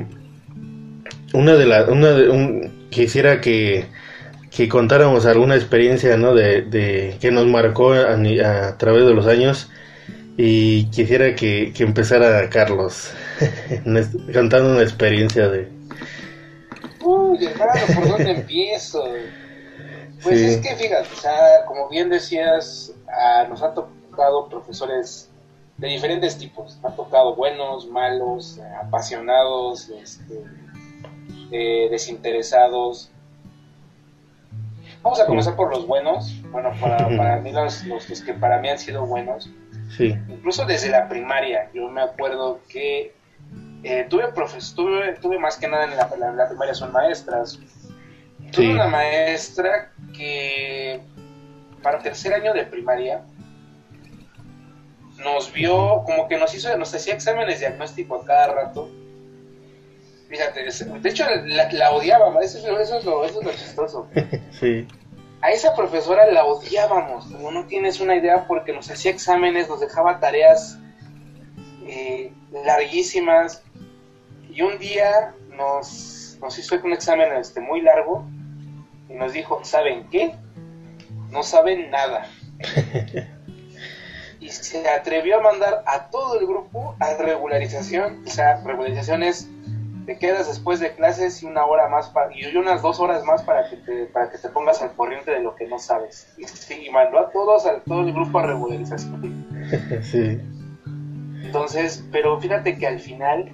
una 1.33 1.55
de 1.55 1.67
las, 1.67 1.89
una 1.89 2.11
de, 2.11 2.29
un, 2.29 2.89
quisiera 2.91 3.41
que 3.41 3.87
que 4.57 4.69
contáramos 4.69 5.27
alguna 5.27 5.55
experiencia 5.55 6.17
¿no? 6.17 6.35
de, 6.35 7.17
que 7.21 7.31
nos 7.31 7.47
marcó 7.47 7.93
a, 7.93 8.77
través 8.79 9.05
de 9.05 9.13
los 9.13 9.27
años 9.27 9.69
y 10.39 10.87
quisiera 10.91 11.35
que, 11.35 11.75
empezara 11.79 12.49
Carlos 12.49 13.13
contando 14.33 14.73
una 14.73 14.83
experiencia 14.83 15.49
de... 15.49 15.69
Uy, 17.03 17.45
hermano, 17.45 17.73
¿por 17.95 18.09
dónde 18.09 18.31
empiezo? 18.31 19.05
Pues 20.23 20.41
es 20.41 20.57
que 20.57 20.75
fíjate, 20.75 21.09
o 21.13 21.21
sea, 21.21 21.65
como 21.67 21.89
bien 21.89 22.09
decías, 22.09 22.93
nos 23.49 23.63
han 23.63 23.75
tocado 23.75 24.49
profesores 24.49 25.31
de 25.77 25.89
diferentes 25.89 26.39
tipos. 26.39 26.79
Han 26.83 26.97
tocado 26.97 27.37
buenos, 27.37 27.87
malos, 27.89 28.59
apasionados, 28.83 29.91
este, 29.91 30.43
eh, 31.53 31.89
desinteresados. 31.91 33.11
Vamos 35.07 35.21
a 35.21 35.27
comenzar 35.27 35.55
por 35.55 35.71
los 35.71 35.87
buenos. 35.87 36.35
Bueno, 36.51 36.73
para, 36.81 37.37
mí 37.41 37.53
los, 37.53 37.85
los, 37.85 38.07
que 38.23 38.35
para 38.35 38.59
mí 38.59 38.71
han 38.71 38.79
sido 38.81 39.07
buenos. 39.07 39.49
Sí. 39.97 40.19
Incluso 40.29 40.67
desde 40.67 40.89
la 40.89 41.09
primaria, 41.09 41.71
yo 41.73 41.89
me 41.89 42.01
acuerdo 42.01 42.59
que 42.69 43.15
eh, 43.85 44.05
tuve, 44.11 44.33
profes, 44.33 44.75
tuve, 44.75 45.13
tuve 45.23 45.39
más 45.39 45.59
que 45.59 45.69
nada 45.69 45.85
en 45.85 45.97
la, 45.97 46.49
primaria 46.49 46.75
son 46.75 46.91
maestras. 46.91 47.61
Tuve 48.51 48.73
una 48.73 48.89
maestra 48.89 49.93
que 50.13 51.01
para 51.85 52.01
tercer 52.01 52.35
año 52.35 52.53
de 52.53 52.65
primaria 52.65 53.23
nos 55.23 55.53
vio, 55.53 56.03
como 56.05 56.27
que 56.27 56.37
nos 56.37 56.53
hizo, 56.53 56.77
nos 56.77 56.93
hacía 56.93 57.15
exámenes 57.15 57.61
diagnóstico 57.61 58.17
a 58.17 58.25
cada 58.25 58.55
rato. 58.55 58.91
Fíjate, 60.29 60.65
de 60.65 61.09
hecho 61.09 61.25
la, 61.45 61.73
la 61.73 61.91
odiábamos, 61.93 62.45
eso, 62.45 62.59
eso, 62.59 62.97
es 62.99 63.05
lo, 63.05 63.25
eso 63.25 63.41
es 63.41 63.47
lo 63.47 63.53
chistoso. 63.53 64.09
sí 64.61 64.87
a 65.47 65.51
esa 65.51 65.75
profesora 65.75 66.27
la 66.33 66.45
odiábamos, 66.45 67.27
como 67.27 67.51
no 67.51 67.67
tienes 67.67 68.01
una 68.01 68.17
idea, 68.17 68.47
porque 68.47 68.73
nos 68.73 68.91
hacía 68.91 69.11
exámenes, 69.11 69.69
nos 69.69 69.81
dejaba 69.81 70.19
tareas 70.19 70.79
eh, 71.87 72.33
larguísimas. 72.65 73.63
Y 74.51 74.63
un 74.63 74.79
día 74.79 75.35
nos, 75.51 76.39
nos 76.41 76.59
hizo 76.59 76.77
un 76.83 76.93
examen 76.93 77.33
este, 77.35 77.61
muy 77.61 77.83
largo 77.83 78.27
y 79.09 79.15
nos 79.15 79.35
dijo, 79.35 79.61
¿saben 79.65 80.09
qué? 80.11 80.35
No 81.31 81.43
saben 81.43 81.91
nada. 81.91 82.29
y 84.41 84.49
se 84.49 84.89
atrevió 84.89 85.39
a 85.39 85.43
mandar 85.43 85.85
a 85.87 86.09
todo 86.11 86.41
el 86.41 86.47
grupo 86.47 86.97
a 86.99 87.15
regularización. 87.15 88.25
O 88.27 88.31
sea, 88.31 88.63
regularización 88.65 89.23
es 89.23 89.49
te 90.07 90.19
quedas 90.19 90.47
después 90.47 90.79
de 90.79 90.95
clases 90.95 91.43
y 91.43 91.47
una 91.47 91.65
hora 91.65 91.89
más 91.89 92.09
para, 92.11 92.31
y 92.35 92.57
unas 92.57 92.81
dos 92.81 93.01
horas 93.01 93.25
más 93.25 93.43
para 93.43 93.69
que 93.69 93.77
te, 93.77 94.07
para 94.07 94.31
que 94.31 94.39
te 94.39 94.49
pongas 94.49 94.81
al 94.81 94.95
corriente 94.95 95.33
de 95.33 95.41
lo 95.41 95.57
que 95.57 95.67
no 95.67 95.81
sabes. 95.81 96.33
Y, 96.39 96.91
mandó 96.91 97.19
a 97.19 97.31
todos, 97.31 97.67
a 97.67 97.81
todo 97.81 98.03
el 98.03 98.13
grupo 98.13 98.39
a 98.39 98.47
regularización. 98.47 99.47
sí. 100.03 100.41
Entonces, 101.45 102.05
pero 102.13 102.41
fíjate 102.41 102.79
que 102.79 102.87
al 102.87 103.01
final 103.01 103.51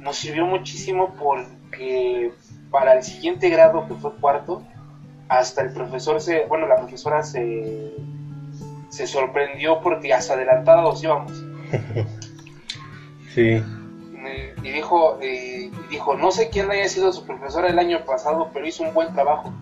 nos 0.00 0.16
sirvió 0.16 0.46
muchísimo 0.46 1.14
porque 1.18 2.32
para 2.70 2.94
el 2.94 3.02
siguiente 3.02 3.50
grado, 3.50 3.86
que 3.86 3.94
fue 3.94 4.14
cuarto, 4.16 4.62
hasta 5.28 5.62
el 5.62 5.72
profesor 5.72 6.20
se, 6.20 6.46
bueno, 6.46 6.66
la 6.66 6.76
profesora 6.76 7.22
se, 7.22 7.94
se 8.88 9.06
sorprendió 9.06 9.80
porque 9.82 10.14
hasta 10.14 10.32
adelantados 10.32 11.04
íbamos. 11.04 11.44
sí 13.34 13.62
y 14.64 14.72
dijo, 14.72 15.18
y 15.22 15.70
dijo, 15.90 16.16
no 16.16 16.30
sé 16.30 16.48
quién 16.48 16.70
haya 16.70 16.88
sido 16.88 17.12
su 17.12 17.24
profesora 17.26 17.68
el 17.68 17.78
año 17.78 18.02
pasado, 18.06 18.48
pero 18.52 18.66
hizo 18.66 18.82
un 18.82 18.94
buen 18.94 19.12
trabajo. 19.12 19.52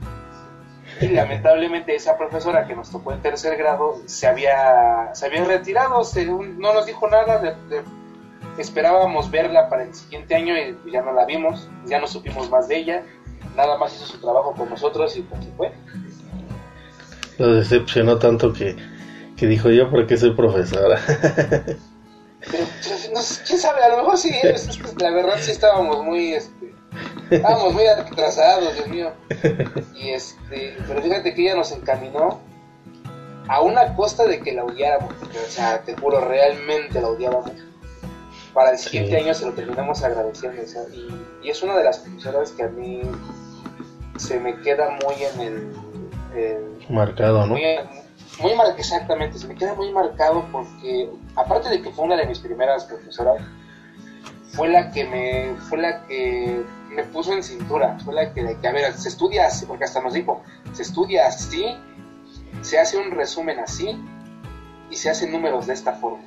Y 1.01 1.09
lamentablemente 1.09 1.97
esa 1.97 2.17
profesora 2.17 2.69
que 2.69 2.77
nos 2.77 2.91
tocó 2.91 3.13
en 3.13 3.21
tercer 3.21 3.57
grado 3.57 3.97
se 4.07 4.29
había, 4.29 5.11
se 5.13 5.27
había 5.27 5.45
retirado, 5.45 6.03
no 6.59 6.73
nos 6.73 6.87
dijo 6.87 7.09
nada, 7.09 7.59
esperábamos 8.59 9.29
verla 9.29 9.69
para 9.69 9.83
el 9.83 9.93
siguiente 9.93 10.37
año 10.37 10.55
y 10.57 10.93
ya 10.93 11.03
no 11.03 11.13
la 11.13 11.27
vimos, 11.27 11.69
ya 11.87 12.01
no 12.01 12.07
supimos 12.07 12.49
más 12.49 12.69
de 12.69 12.77
ella, 12.77 13.03
nada 13.57 13.77
más 13.79 13.97
hizo 13.97 14.07
su 14.07 14.21
trabajo 14.21 14.53
con 14.53 14.71
nosotros 14.71 15.17
y 15.17 15.23
pues 15.23 15.49
fue. 15.57 15.73
Lo 17.39 17.55
decepcionó 17.55 18.19
tanto 18.19 18.53
que, 18.53 18.77
que 19.37 19.47
dijo 19.49 19.69
yo 19.71 19.91
porque 19.91 20.17
soy 20.17 20.31
profesora. 20.37 21.01
no, 23.13 23.21
quién 23.47 23.59
sabe, 23.59 23.83
a 23.83 23.89
lo 23.91 23.97
mejor 23.99 24.19
sí, 24.19 24.35
la 24.99 25.11
verdad 25.11 25.37
sí 25.41 25.53
estábamos 25.53 26.05
muy, 26.05 26.35
este, 26.35 26.75
estábamos 27.31 27.73
muy 27.75 27.87
atrasados, 27.87 28.75
Dios 28.75 28.89
mío. 28.89 29.13
Y 29.95 30.11
este, 30.11 30.77
pero 30.87 31.03
fíjate 31.03 31.35
que 31.35 31.43
ella 31.43 31.55
nos 31.55 31.71
encaminó 31.73 32.41
a 33.49 33.61
una 33.61 33.95
costa 33.95 34.25
de 34.25 34.41
que 34.41 34.53
la 34.53 34.65
odiáramos, 34.65 35.15
o 35.15 35.51
sea, 35.51 35.83
te 35.83 35.97
juro, 35.97 36.21
realmente 36.21 37.01
la 37.01 37.09
odiábamos. 37.09 37.53
Para 38.53 38.73
el 38.73 38.79
siguiente 38.79 39.17
año 39.17 39.33
se 39.33 39.47
lo 39.47 39.53
terminamos 39.53 40.03
agradeciendo, 40.03 40.63
y, 41.43 41.49
es 41.49 41.63
una 41.63 41.77
de 41.77 41.85
las 41.85 41.99
profesoras 42.01 42.53
que 42.53 42.65
a 42.65 42.69
mí 42.69 43.01
se 44.17 44.39
me 44.39 44.61
queda 44.61 44.99
muy 45.05 45.15
en 45.25 45.41
el... 45.41 46.79
Marcado, 46.89 47.47
¿no? 47.47 47.55
muy 47.55 47.63
marcado, 48.41 48.75
exactamente, 48.79 49.39
se 49.39 49.47
me 49.47 49.55
queda 49.55 49.75
muy 49.75 49.93
marcado 49.93 50.47
porque, 50.51 51.11
aparte 51.37 51.69
de 51.69 51.83
que 51.83 51.91
fue 51.91 52.07
una 52.07 52.17
de 52.17 52.27
mis 52.27 52.39
primeras 52.39 52.85
profesoras, 52.85 53.43
fue 54.53 54.69
la 54.69 54.91
que 54.91 55.05
me, 55.05 55.55
fue 55.69 55.79
la 55.79 56.07
que 56.07 56.63
me 56.91 57.05
puso 57.05 57.33
en 57.33 57.43
cintura, 57.43 57.99
fue 58.05 58.15
la 58.15 58.33
que, 58.33 58.41
a 58.41 58.73
ver, 58.73 58.93
se 58.95 59.09
estudia 59.09 59.47
así, 59.47 59.67
porque 59.67 59.85
hasta 59.85 60.01
nos 60.01 60.15
dijo, 60.15 60.43
se 60.73 60.83
estudia 60.83 61.27
así, 61.27 61.77
se 62.63 62.79
hace 62.79 62.99
un 62.99 63.11
resumen 63.11 63.61
así, 63.61 63.99
y 64.91 64.97
se 64.97 65.11
hacen 65.11 65.33
números 65.33 65.67
de 65.67 65.75
esta 65.75 65.95
forma. 65.95 66.25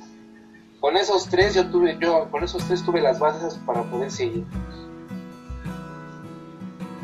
Con 0.80 0.96
esos 0.96 1.28
tres 1.28 1.54
yo 1.54 1.70
tuve, 1.70 1.96
yo, 2.00 2.30
con 2.30 2.44
esos 2.44 2.64
tres 2.66 2.84
tuve 2.84 3.00
las 3.00 3.18
bases 3.18 3.54
para 3.64 3.82
poder 3.84 4.10
seguir. 4.10 4.44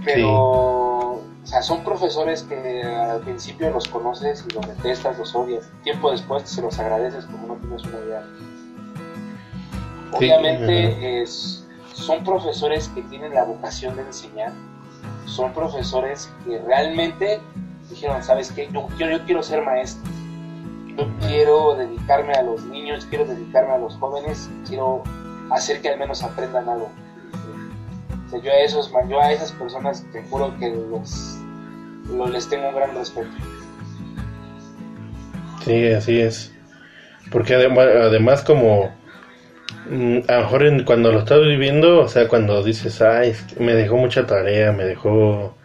Pero 0.04 0.28
o 0.28 0.81
sea, 1.52 1.62
son 1.62 1.84
profesores 1.84 2.44
que 2.44 2.82
al 2.82 3.20
principio 3.20 3.70
los 3.70 3.86
conoces 3.86 4.44
y 4.48 4.54
los 4.54 4.66
detestas, 4.66 5.18
los 5.18 5.34
odias. 5.34 5.70
Tiempo 5.84 6.10
después 6.10 6.48
se 6.48 6.62
los 6.62 6.78
agradeces 6.78 7.26
como 7.26 7.48
no 7.48 7.54
tienes 7.56 7.84
una 7.84 7.98
idea. 7.98 8.24
Obviamente 10.12 11.22
es, 11.22 11.68
son 11.92 12.24
profesores 12.24 12.88
que 12.88 13.02
tienen 13.02 13.34
la 13.34 13.44
vocación 13.44 13.96
de 13.96 14.02
enseñar. 14.02 14.52
Son 15.26 15.52
profesores 15.52 16.32
que 16.44 16.58
realmente 16.60 17.40
dijeron, 17.90 18.22
¿sabes 18.22 18.50
qué? 18.50 18.68
Yo, 18.72 18.88
yo, 18.98 19.24
quiero 19.26 19.42
ser 19.42 19.62
maestro. 19.62 20.10
Yo 20.96 21.06
quiero 21.20 21.74
dedicarme 21.74 22.32
a 22.32 22.42
los 22.42 22.62
niños, 22.64 23.06
quiero 23.06 23.26
dedicarme 23.26 23.72
a 23.74 23.78
los 23.78 23.96
jóvenes, 23.96 24.48
quiero 24.66 25.02
hacer 25.50 25.82
que 25.82 25.90
al 25.90 25.98
menos 25.98 26.22
aprendan 26.22 26.68
algo. 26.68 26.88
O 28.26 28.30
sea, 28.30 28.40
yo 28.40 28.50
a 28.50 28.56
esos, 28.56 28.90
yo 29.08 29.20
a 29.20 29.32
esas 29.32 29.52
personas 29.52 30.04
te 30.12 30.22
juro 30.24 30.56
que 30.58 30.70
los, 30.70 31.41
los 32.16 32.30
les 32.30 32.48
tengo 32.48 32.68
un 32.68 32.74
gran 32.74 32.94
respeto. 32.94 33.28
Sí, 35.64 35.86
así 35.88 36.20
es. 36.20 36.52
Porque 37.30 37.54
además, 37.54 37.86
además 37.86 38.42
como 38.42 38.94
mm, 39.88 40.18
a 40.28 40.32
lo 40.32 40.40
mejor 40.42 40.84
cuando 40.84 41.12
lo 41.12 41.20
estás 41.20 41.40
viviendo, 41.40 42.00
o 42.00 42.08
sea, 42.08 42.28
cuando 42.28 42.62
dices, 42.62 43.00
ay, 43.00 43.34
me 43.58 43.74
dejó 43.74 43.96
mucha 43.96 44.26
tarea, 44.26 44.72
me 44.72 44.84
dejó 44.84 45.56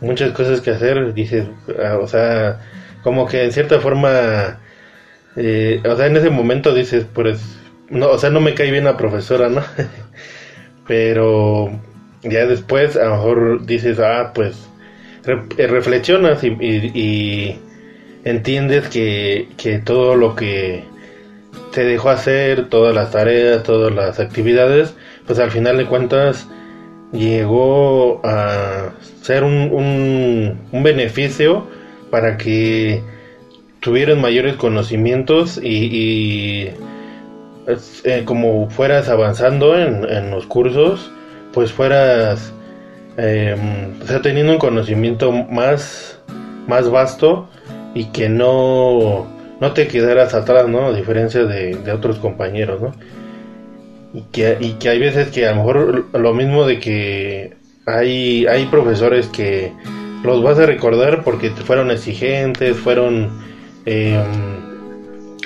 muchas 0.00 0.32
cosas 0.32 0.60
que 0.60 0.70
hacer, 0.70 1.12
dices, 1.14 1.46
ah, 1.84 1.98
o 2.00 2.06
sea, 2.06 2.60
como 3.02 3.26
que 3.26 3.44
en 3.44 3.52
cierta 3.52 3.80
forma, 3.80 4.60
eh, 5.36 5.82
o 5.84 5.96
sea, 5.96 6.06
en 6.06 6.16
ese 6.16 6.30
momento 6.30 6.74
dices, 6.74 7.06
pues, 7.12 7.40
no, 7.90 8.08
o 8.08 8.18
sea, 8.18 8.30
no 8.30 8.40
me 8.40 8.54
cae 8.54 8.70
bien 8.70 8.84
la 8.84 8.96
profesora, 8.96 9.48
¿no? 9.48 9.62
Pero 10.86 11.70
ya 12.22 12.46
después 12.46 12.96
a 12.96 13.04
lo 13.04 13.16
mejor 13.16 13.66
dices, 13.66 13.98
ah, 14.00 14.32
pues, 14.34 14.69
eh, 15.26 15.66
reflexionas 15.66 16.42
y, 16.44 16.48
y, 16.48 17.60
entiendes 18.24 18.88
que, 18.88 19.48
que 19.56 19.78
todo 19.78 20.14
lo 20.14 20.34
que 20.36 20.84
te 21.72 21.84
dejó 21.84 22.10
hacer, 22.10 22.68
todas 22.68 22.94
las 22.94 23.10
tareas, 23.10 23.62
todas 23.62 23.94
las 23.94 24.20
actividades, 24.20 24.94
pues 25.26 25.38
al 25.38 25.50
final 25.50 25.78
de 25.78 25.86
cuentas 25.86 26.48
llegó 27.12 28.20
a 28.24 28.90
ser 29.22 29.44
un, 29.44 30.58
un, 30.72 30.82
beneficio 30.82 31.66
para 32.10 32.36
que 32.36 33.02
tuvieran 33.80 34.20
mayores 34.20 34.56
conocimientos 34.56 35.58
y, 35.62 36.70
eh, 38.04 38.22
como 38.24 38.68
fueras 38.70 39.08
avanzando 39.08 39.76
en, 39.76 40.30
los 40.30 40.46
cursos, 40.46 41.10
pues 41.52 41.72
fueras 41.72 42.52
em, 43.20 44.22
teniendo 44.22 44.52
un 44.52 44.58
conocimiento 44.58 45.32
más, 45.32 46.18
más 46.66 46.90
vasto 46.90 47.48
y 47.94 48.06
que 48.06 48.28
no, 48.28 49.26
no 49.60 49.72
te 49.72 49.88
quedaras 49.88 50.34
atrás, 50.34 50.68
¿no? 50.68 50.86
A 50.86 50.92
diferencia 50.92 51.44
de, 51.44 51.76
de 51.76 51.92
otros 51.92 52.18
compañeros, 52.18 52.80
¿no? 52.80 52.92
Y 54.12 54.22
que, 54.32 54.56
y 54.60 54.72
que 54.74 54.88
hay 54.88 54.98
veces 54.98 55.28
que 55.28 55.46
a 55.46 55.52
lo 55.52 55.58
mejor 55.58 56.06
lo 56.12 56.34
mismo 56.34 56.66
de 56.66 56.80
que 56.80 57.56
hay, 57.86 58.46
hay 58.46 58.66
profesores 58.66 59.28
que 59.28 59.72
los 60.22 60.42
vas 60.42 60.58
a 60.58 60.66
recordar 60.66 61.22
porque 61.24 61.50
fueron 61.50 61.90
exigentes, 61.90 62.76
fueron 62.76 63.30
em, 63.86 64.22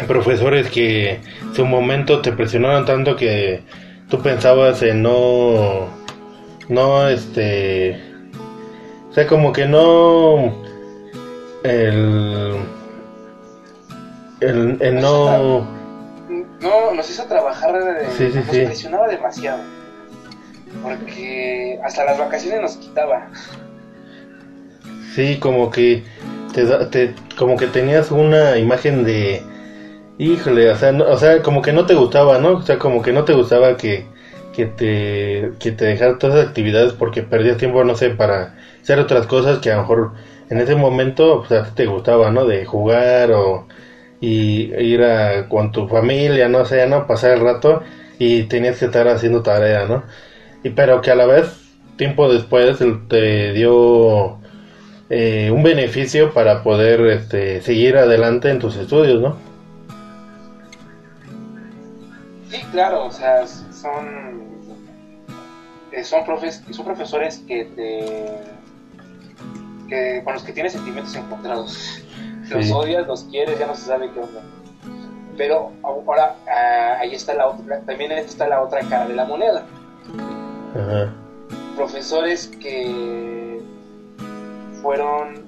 profesores 0.07 0.69
que 0.71 1.21
en 1.43 1.55
su 1.55 1.65
momento 1.67 2.21
te 2.21 2.33
presionaron 2.33 2.85
tanto 2.85 3.17
que 3.17 3.63
tú 4.09 4.21
pensabas 4.21 4.83
en 4.83 5.03
no, 5.03 5.89
no, 6.69 7.09
este, 7.09 8.01
o 9.11 9.13
sea, 9.13 9.27
como 9.27 9.53
que 9.53 9.67
no, 9.67 10.55
el, 11.63 12.57
el, 14.41 14.79
el 14.81 15.01
no 15.01 15.67
no, 16.65 16.95
nos 16.95 17.11
hizo 17.11 17.25
trabajar, 17.25 17.73
de, 17.73 18.29
nos 18.29 18.47
presionaba 18.47 19.09
demasiado. 19.09 19.63
Porque 20.83 21.79
hasta 21.85 22.05
las 22.05 22.19
vacaciones 22.19 22.61
nos 22.61 22.77
quitaba. 22.77 23.29
Sí, 25.15 25.39
como 25.39 25.71
que 25.71 26.03
te, 26.91 27.15
como 27.39 27.57
que 27.57 27.69
tenías 27.69 28.11
una 28.11 28.59
imagen 28.59 29.05
de 29.05 29.43
híjole, 30.19 30.71
o 30.71 30.77
sea, 30.77 30.93
o 30.93 31.19
sea, 31.19 31.43
como 31.43 31.63
que 31.63 31.73
no 31.73 31.87
te 31.87 31.95
gustaba, 31.95 32.39
¿no? 32.39 32.53
O 32.55 32.63
sea, 32.63 32.79
como 32.79 33.03
que 33.03 33.13
no 33.13 33.25
te 33.25 33.35
gustaba 33.35 33.77
que, 33.77 34.07
que 34.55 34.67
te 34.67 35.53
que 35.59 35.73
te 35.73 35.85
dejara 35.87 36.19
todas 36.19 36.37
las 36.37 36.47
actividades 36.49 36.93
porque 36.93 37.23
perdías 37.23 37.57
tiempo, 37.59 37.85
no 37.85 37.95
sé, 37.95 38.11
para 38.11 38.55
hacer 38.83 38.99
otras 38.99 39.27
cosas 39.27 39.59
que 39.59 39.71
a 39.71 39.77
lo 39.77 39.83
mejor 39.83 40.13
en 40.51 40.61
ese 40.61 40.75
momento 40.77 41.41
o 41.41 41.47
sea, 41.47 41.65
te 41.75 41.87
gustaba, 41.87 42.31
¿no? 42.31 42.45
De 42.47 42.65
jugar 42.65 43.33
o 43.33 43.67
y 44.21 44.73
ir 44.75 45.03
a, 45.03 45.49
con 45.49 45.73
tu 45.73 45.89
familia, 45.89 46.49
no 46.49 46.65
sé, 46.65 46.87
¿no? 46.87 47.07
Pasar 47.07 47.33
el 47.33 47.41
rato 47.41 47.83
y 48.19 48.45
tenías 48.45 48.79
que 48.79 48.87
estar 48.87 49.07
haciendo 49.09 49.43
tarea, 49.43 49.87
¿no? 49.87 50.05
Y 50.63 50.71
pero 50.71 51.01
que 51.01 51.11
a 51.11 51.15
la 51.15 51.27
vez, 51.27 51.47
tiempo 51.97 52.33
después, 52.33 52.79
te 53.09 53.53
dio 53.53 54.39
eh, 55.11 55.51
un 55.53 55.63
beneficio 55.63 56.33
para 56.33 56.63
poder 56.63 57.01
este, 57.09 57.61
seguir 57.61 57.97
adelante 57.99 58.51
en 58.51 58.59
tus 58.59 58.77
estudios, 58.77 59.21
¿no? 59.21 59.37
Sí, 62.49 62.63
claro, 62.73 63.07
o 63.07 63.11
sea, 63.11 63.45
son, 63.85 64.41
eh, 65.93 66.05
son, 66.05 66.25
profes, 66.25 66.63
son 66.71 66.85
profesores 66.87 67.39
que 67.47 67.65
te, 67.77 68.27
que, 69.89 70.23
con 70.25 70.33
los 70.33 70.43
que 70.43 70.53
tienes 70.53 70.73
sentimientos 70.73 71.15
encontrados 71.15 72.01
los 72.51 72.71
odias, 72.71 73.07
los 73.07 73.25
quieres, 73.25 73.59
ya 73.59 73.67
no 73.67 73.75
se 73.75 73.87
sabe 73.87 74.11
qué 74.13 74.21
onda. 74.21 74.41
Pero 75.37 75.73
ahora 75.83 76.37
ah, 76.47 76.99
ahí 77.01 77.15
está 77.15 77.35
la 77.35 77.49
otra, 77.49 77.81
también 77.81 78.13
está 78.13 78.47
la 78.49 78.63
otra 78.63 78.81
cara 78.83 79.09
de 79.09 79.15
la 79.15 79.25
moneda. 79.25 79.65
Profesores 81.77 82.49
que 82.61 83.61
fueron 84.83 85.45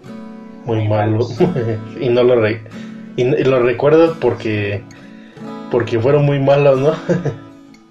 muy, 0.64 0.88
malos, 0.88 1.38
y 2.00 2.08
no 2.08 2.22
lo 2.22 2.48
y, 2.48 3.24
lo 3.44 3.60
recuerdas 3.60 4.16
porque 4.20 4.82
porque 5.70 5.98
fueron 6.00 6.24
muy 6.24 6.40
malos, 6.40 6.80
¿no? 6.80 6.92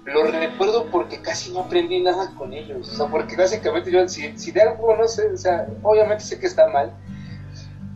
lo 0.06 0.30
recuerdo 0.30 0.86
porque 0.86 1.20
casi 1.20 1.52
no 1.52 1.60
aprendí 1.60 2.00
nada 2.00 2.32
con 2.36 2.52
ellos, 2.52 2.88
o 2.88 2.96
sea, 2.96 3.06
porque 3.06 3.36
básicamente 3.36 3.90
yo 3.90 4.06
si, 4.08 4.38
si 4.38 4.52
de 4.52 4.62
algo 4.62 4.96
no 4.96 5.08
sé, 5.08 5.32
o 5.32 5.36
sea, 5.36 5.66
obviamente 5.82 6.22
sé 6.22 6.38
que 6.38 6.46
está 6.46 6.68
mal, 6.68 6.92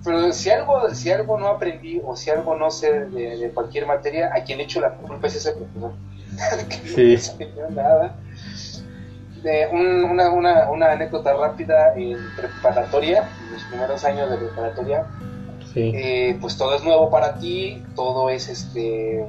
pero 0.04 0.32
si 0.32 0.50
algo, 0.50 0.88
si 0.94 1.10
algo 1.10 1.38
no 1.38 1.48
aprendí 1.48 2.00
o 2.04 2.16
si 2.16 2.30
algo 2.30 2.56
no 2.56 2.70
sé 2.70 3.06
de, 3.06 3.50
cualquier 3.52 3.86
materia, 3.86 4.30
a 4.34 4.42
quien 4.42 4.60
hecho 4.60 4.80
la 4.80 4.94
culpa 4.94 5.26
es 5.26 5.36
ese 5.36 5.52
profesor. 5.52 5.92
que 7.38 7.46
no 7.56 7.70
nada. 7.70 8.16
De 9.42 9.68
una, 9.72 10.30
una, 10.30 10.70
una, 10.70 10.92
anécdota 10.92 11.32
rápida 11.34 11.94
en 11.96 12.18
preparatoria, 12.36 13.28
en 13.46 13.52
los 13.52 13.62
primeros 13.64 14.04
años 14.04 14.30
de 14.30 14.36
preparatoria, 14.36 15.06
eh, 15.74 16.36
pues 16.40 16.56
todo 16.56 16.74
es 16.74 16.82
nuevo 16.82 17.10
para 17.10 17.38
ti, 17.38 17.82
todo 17.94 18.28
es 18.28 18.48
este 18.48 19.24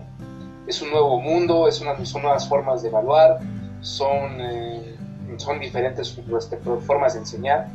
es 0.68 0.82
un 0.82 0.92
nuevo 0.92 1.20
mundo, 1.20 1.68
es 1.68 1.82
una, 1.82 2.04
son 2.06 2.24
nuevas 2.24 2.48
formas 2.48 2.82
de 2.82 2.90
evaluar, 2.90 3.40
son, 3.82 4.40
eh, 4.40 4.96
son 5.38 5.60
diferentes 5.60 6.18
este, 6.18 6.58
formas 6.58 7.14
de 7.14 7.20
enseñar 7.20 7.68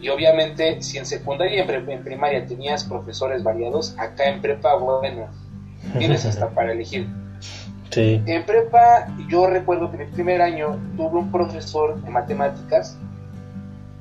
y 0.00 0.08
obviamente, 0.10 0.80
si 0.82 0.98
en 0.98 1.06
secundaria 1.06 1.64
y 1.64 1.92
en, 1.92 2.04
primaria 2.04 2.46
tenías 2.46 2.84
profesores 2.84 3.42
variados, 3.42 3.96
acá 3.98 4.28
en 4.28 4.40
prepa, 4.40 4.76
bueno, 4.76 5.26
tienes 5.98 6.24
hasta 6.24 6.48
para 6.54 6.72
elegir. 6.72 7.08
Sí. 7.90 8.22
En 8.26 8.44
prepa, 8.44 9.08
yo 9.28 9.46
recuerdo 9.46 9.90
que 9.90 9.96
en 9.96 10.02
el 10.02 10.08
primer 10.10 10.40
año 10.40 10.78
tuve 10.96 11.18
un 11.18 11.32
profesor 11.32 12.00
de 12.00 12.10
matemáticas, 12.10 12.96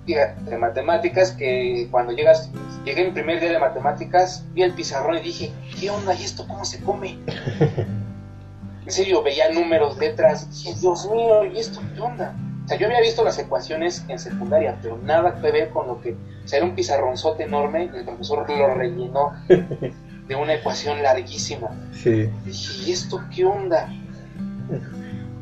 de 0.05 0.57
matemáticas, 0.57 1.31
que 1.31 1.87
cuando 1.89 2.11
llegas, 2.11 2.51
llegué 2.87 3.05
en 3.05 3.13
primer 3.13 3.41
día 3.41 3.51
de 3.51 3.59
matemáticas, 3.59 4.45
vi 4.53 4.63
el 4.63 4.73
pizarrón 4.73 5.17
y 5.17 5.21
dije, 5.21 5.51
¿qué 5.79 5.89
onda? 5.89 6.15
¿Y 6.15 6.23
esto 6.23 6.47
cómo 6.47 6.63
se 6.63 6.79
come? 6.81 7.19
en 8.85 8.91
serio, 8.91 9.21
veía 9.21 9.51
números, 9.51 9.97
letras, 9.97 10.49
dije, 10.49 10.79
Dios 10.79 11.09
mío, 11.11 11.45
¿y 11.45 11.59
esto 11.59 11.81
qué 11.93 11.99
onda? 11.99 12.33
O 12.63 12.67
sea, 12.67 12.77
yo 12.77 12.87
había 12.87 13.01
visto 13.01 13.25
las 13.25 13.37
ecuaciones 13.39 14.05
en 14.07 14.17
secundaria, 14.19 14.77
pero 14.81 14.97
nada 14.97 15.35
que 15.41 15.51
ver 15.51 15.69
con 15.69 15.87
lo 15.87 16.01
que... 16.01 16.13
O 16.13 16.47
sea, 16.47 16.59
era 16.59 16.65
un 16.65 16.75
pizarronzote 16.75 17.43
enorme 17.43 17.89
y 17.93 17.97
el 17.97 18.05
profesor 18.05 18.49
lo 18.49 18.73
rellenó 18.73 19.33
de 19.49 20.35
una 20.35 20.53
ecuación 20.53 21.03
larguísima. 21.03 21.69
Sí. 21.91 22.29
Y 22.45 22.47
dije, 22.47 22.89
¿y 22.89 22.91
esto 22.93 23.21
qué 23.33 23.43
onda? 23.43 23.89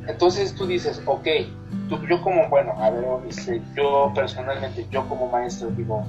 Entonces 0.07 0.53
tú 0.55 0.65
dices, 0.65 1.01
ok, 1.05 1.27
yo 2.09 2.21
como, 2.21 2.47
bueno, 2.49 2.73
a 2.79 2.89
ver, 2.89 3.05
yo 3.75 4.11
personalmente, 4.15 4.85
yo 4.91 5.07
como 5.07 5.27
maestro 5.27 5.69
digo, 5.69 6.05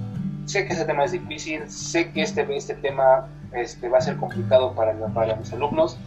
sé 0.46 0.66
que 0.66 0.72
ese 0.72 0.84
tema 0.84 1.04
es 1.04 1.12
difícil, 1.12 1.68
sé 1.68 2.10
que 2.12 2.22
este, 2.22 2.46
este 2.56 2.74
tema 2.74 3.28
este, 3.52 3.88
va 3.88 3.98
a 3.98 4.00
ser 4.00 4.16
complicado 4.16 4.72
para, 4.72 4.94
para 5.08 5.36
mis 5.36 5.52
alumnos, 5.52 5.98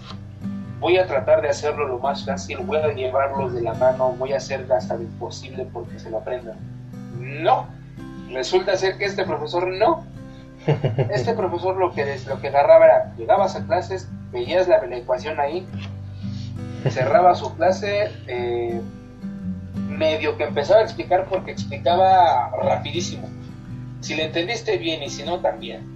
voy 0.80 0.98
a 0.98 1.06
tratar 1.06 1.42
de 1.42 1.50
hacerlo 1.50 1.88
lo 1.88 2.00
más 2.00 2.26
fácil, 2.26 2.60
voy 2.60 2.78
a 2.78 2.88
llevarlos 2.94 3.54
de 3.54 3.62
la 3.62 3.74
mano, 3.74 4.16
voy 4.18 4.34
a 4.34 4.38
hacer 4.38 4.66
hasta 4.72 4.96
lo 4.96 5.04
imposible 5.04 5.68
porque 5.72 6.00
se 6.00 6.10
lo 6.10 6.20
aprendan. 6.20 6.58
No, 7.20 7.68
resulta 8.32 8.76
ser 8.78 8.98
que 8.98 9.06
este 9.06 9.26
profesor 9.26 9.68
no. 9.68 10.04
Este 11.10 11.34
profesor 11.34 11.78
lo 11.78 11.94
que, 11.94 12.18
lo 12.28 12.42
que 12.42 12.50
agarraba 12.50 12.86
era, 12.86 13.16
llegabas 13.18 13.56
a 13.56 13.66
clases, 13.66 14.10
veías 14.32 14.68
la, 14.68 14.78
ecuación 14.96 15.40
ahí, 15.40 15.66
cerraba 16.90 17.34
su 17.34 17.56
clase, 17.56 18.12
eh, 18.28 18.80
medio 19.88 20.38
que 20.38 20.44
empezaba 20.44 20.82
a 20.82 20.84
explicar 20.84 21.26
porque 21.30 21.52
explicaba 21.52 22.52
rapidísimo. 22.62 23.28
Si 24.02 24.16
le 24.16 24.26
entendiste 24.26 24.78
bien 24.78 25.04
y 25.04 25.10
si 25.10 25.24
no, 25.24 25.40
también. 25.40 25.88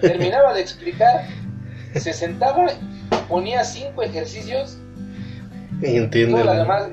Terminaba 0.00 0.54
de 0.54 0.60
explicar, 0.60 1.26
se 1.94 2.12
sentaba, 2.12 2.66
ponía 3.28 3.64
cinco 3.64 4.02
ejercicios 4.02 4.78
Y 5.82 6.06
todo 6.08 6.44
lo 6.44 6.54
demás, 6.54 6.88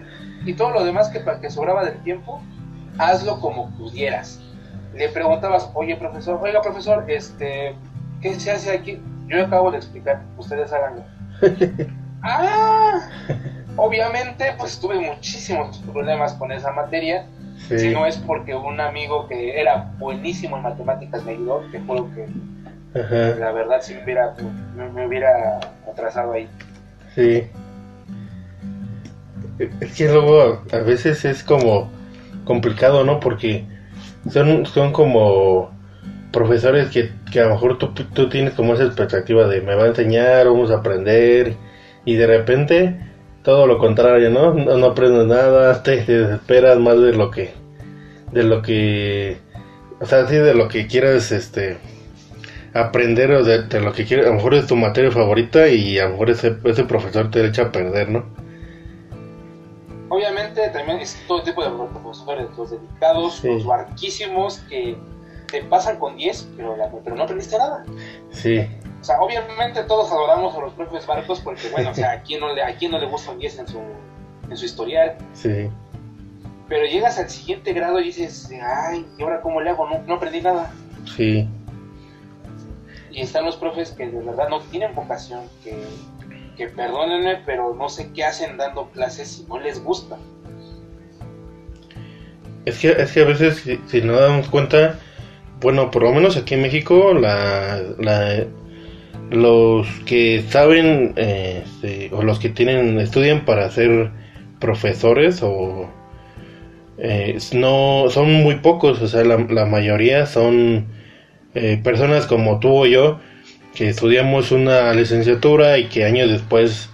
y 0.46 0.54
todo 0.54 0.72
lo 0.72 0.84
demás 0.84 1.10
que, 1.10 1.24
que 1.42 1.50
sobraba 1.50 1.86
del 1.86 2.02
tiempo, 2.04 2.42
hazlo 2.98 3.40
como 3.40 3.70
pudieras. 3.78 4.40
Le 4.96 5.10
preguntabas, 5.10 5.70
oye 5.74 5.96
profesor, 5.96 6.40
oiga 6.42 6.62
profesor, 6.62 7.06
este, 7.10 7.76
¿qué 8.22 8.40
se 8.40 8.52
hace 8.52 8.72
aquí? 8.72 9.00
Yo 9.28 9.46
acabo 9.46 9.72
de 9.72 9.78
explicar, 9.78 10.24
ustedes 10.38 10.72
háganlo. 10.72 11.04
ah, 12.24 13.10
obviamente 13.76 14.56
pues 14.58 14.80
tuve 14.80 15.00
muchísimos 15.00 15.78
problemas 15.80 16.34
con 16.34 16.52
esa 16.52 16.72
materia, 16.72 17.28
si 17.58 17.90
no 17.90 18.06
es 18.06 18.18
porque 18.18 18.56
un 18.56 18.80
amigo 18.80 19.28
que 19.28 19.60
era 19.60 19.92
buenísimo 19.98 20.58
en 20.58 20.64
matemáticas 20.64 21.24
me 21.26 21.32
ayudó, 21.32 21.64
te 21.72 21.80
juro 21.80 22.10
que 22.14 23.00
Ajá. 23.00 23.40
la 23.40 23.52
verdad 23.52 23.82
si 23.82 23.94
me 23.96 24.04
hubiera, 24.04 24.36
me, 24.76 24.90
me 24.90 25.08
hubiera 25.08 25.60
atrasado 25.90 26.34
ahí. 26.34 26.48
Sí. 27.16 27.44
Es 29.82 29.96
que 29.96 30.08
luego 30.08 30.62
a 30.72 30.78
veces 30.78 31.26
es 31.26 31.44
como 31.44 31.90
complicado, 32.46 33.04
¿no? 33.04 33.20
Porque 33.20 33.66
son, 34.30 34.66
son 34.66 34.94
como 34.94 35.72
profesores 36.32 36.90
que, 36.90 37.12
que 37.32 37.40
a 37.40 37.46
lo 37.46 37.56
mejor 37.56 37.78
tú, 37.80 37.90
tú 37.94 38.30
tienes 38.30 38.54
como 38.54 38.74
esa 38.74 38.84
expectativa 38.84 39.48
de 39.48 39.62
me 39.62 39.76
va 39.76 39.86
a 39.86 39.88
enseñar, 39.88 40.46
vamos 40.46 40.72
a 40.72 40.76
aprender 40.76 41.56
y 42.06 42.16
de 42.16 42.28
repente 42.28 43.00
todo 43.48 43.66
lo 43.66 43.78
contrario, 43.78 44.30
¿no? 44.30 44.54
No, 44.54 44.76
no 44.76 44.88
aprendes 44.88 45.26
nada, 45.26 45.82
te, 45.82 46.04
desesperas 46.04 46.78
más 46.80 47.00
de 47.00 47.14
lo 47.14 47.32
que 47.32 47.54
de 48.34 48.44
lo 48.44 48.62
que 48.62 49.38
o 50.02 50.06
sea, 50.06 50.28
sí 50.28 50.36
de 50.36 50.54
lo 50.54 50.68
que 50.68 50.86
quieras 50.86 51.32
este 51.32 51.78
aprender 52.74 53.32
o 53.32 53.46
de, 53.46 53.64
de 53.64 53.80
lo 53.80 53.94
que 53.94 54.04
quieres, 54.04 54.26
a 54.26 54.32
lo 54.32 54.36
mejor 54.36 54.54
es 54.54 54.68
tu 54.68 54.76
materia 54.76 55.12
favorita 55.12 55.70
y 55.70 55.98
a 55.98 56.08
lo 56.08 56.10
mejor 56.12 56.32
ese, 56.32 56.58
ese 56.66 56.84
profesor 56.84 57.32
te 57.32 57.46
echa 57.46 57.62
a 57.62 57.72
perder, 57.72 58.10
¿no? 58.10 58.26
Obviamente 60.10 60.68
también 60.72 61.00
es 61.00 61.18
todo 61.26 61.42
tipo 61.42 61.64
de 61.64 61.70
profesores, 61.70 62.48
los 62.58 62.72
dedicados, 62.72 63.36
Sí. 63.36 63.48
los 63.48 63.66
barquísimos 63.66 64.58
que 64.68 64.98
te 65.50 65.64
pasan 65.64 66.00
con 66.00 66.18
10, 66.18 66.50
pero, 66.58 66.76
pero 67.02 67.16
no 67.16 67.24
aprendiste 67.24 67.58
nada. 67.58 67.86
Sí, 68.30 68.68
O 69.00 69.04
sea, 69.04 69.20
obviamente 69.22 69.84
todos 69.84 70.12
adoramos 70.12 70.56
a 70.56 70.60
los 70.62 70.74
profes 70.74 71.06
barcos 71.06 71.40
porque, 71.42 71.70
bueno, 71.70 71.92
o 71.92 71.94
sea, 71.94 72.12
¿a 72.12 72.22
quién 72.24 72.40
no 72.42 72.54
le, 72.54 72.64
a 72.64 72.76
quién 72.76 72.92
no 72.92 73.00
le 73.00 73.06
gusta 73.06 73.32
un 73.32 73.40
10 73.40 73.60
en 73.60 73.68
su, 73.68 73.80
en 74.50 74.58
su 74.58 74.66
historial? 74.66 75.18
sí, 75.34 75.70
Pero 76.68 76.86
llegas 76.86 77.18
al 77.20 77.30
siguiente 77.30 77.74
grado 77.74 78.00
y 78.00 78.06
dices, 78.06 78.50
ay, 78.62 79.06
¿y 79.18 79.22
ahora 79.24 79.42
cómo 79.42 79.62
le 79.62 79.70
hago? 79.70 79.88
No, 79.88 80.00
no 80.06 80.16
aprendí 80.16 80.42
nada. 80.42 80.72
sí, 81.06 81.48
Y 83.12 83.22
están 83.22 83.46
los 83.46 83.56
profes 83.56 83.92
que 83.92 84.08
de 84.10 84.22
verdad 84.22 84.50
no 84.50 84.62
tienen 84.62 84.94
vocación, 84.94 85.50
que, 85.64 86.04
que 86.56 86.68
perdónenme, 86.68 87.38
pero 87.46 87.74
no 87.74 87.88
sé 87.90 88.12
qué 88.14 88.26
hacen 88.26 88.58
dando 88.58 88.90
clases 88.92 89.30
si 89.30 89.44
no 89.46 89.60
les 89.60 89.82
gusta. 89.84 90.18
Es 92.66 92.80
que, 92.80 92.90
es 92.92 93.12
que 93.14 93.22
a 93.22 93.26
veces, 93.26 93.58
si, 93.58 93.80
si 93.88 94.02
nos 94.02 94.20
damos 94.20 94.50
cuenta, 94.50 95.00
bueno, 95.62 95.90
por 95.90 96.04
lo 96.04 96.12
menos 96.12 96.36
aquí 96.36 96.56
en 96.56 96.62
México, 96.64 97.14
la, 97.14 97.82
la- 97.98 98.46
los 99.32 99.88
que 100.06 100.44
saben, 100.50 101.14
eh, 101.16 101.64
o 102.12 102.24
los 102.24 102.40
que 102.40 102.50
tienen, 102.50 103.00
estudian 103.00 103.46
para 103.46 103.70
ser 103.72 104.12
profesores, 104.60 105.42
o 105.44 105.90
eh, 106.98 107.38
no, 107.54 108.06
son 108.10 108.32
muy 108.34 108.56
pocos, 108.56 109.02
o 109.02 109.08
sea, 109.08 109.24
la, 109.24 109.38
la 109.38 109.66
mayoría 109.66 110.26
son 110.26 110.88
eh, 111.56 111.80
personas 111.84 112.26
como 112.28 112.60
tú 112.60 112.70
o 112.70 112.86
yo, 112.86 113.20
que 113.76 113.90
estudiamos 113.90 114.52
una 114.52 114.94
licenciatura 114.94 115.78
y 115.78 115.86
que 115.86 116.06
años 116.06 116.30
después, 116.32 116.90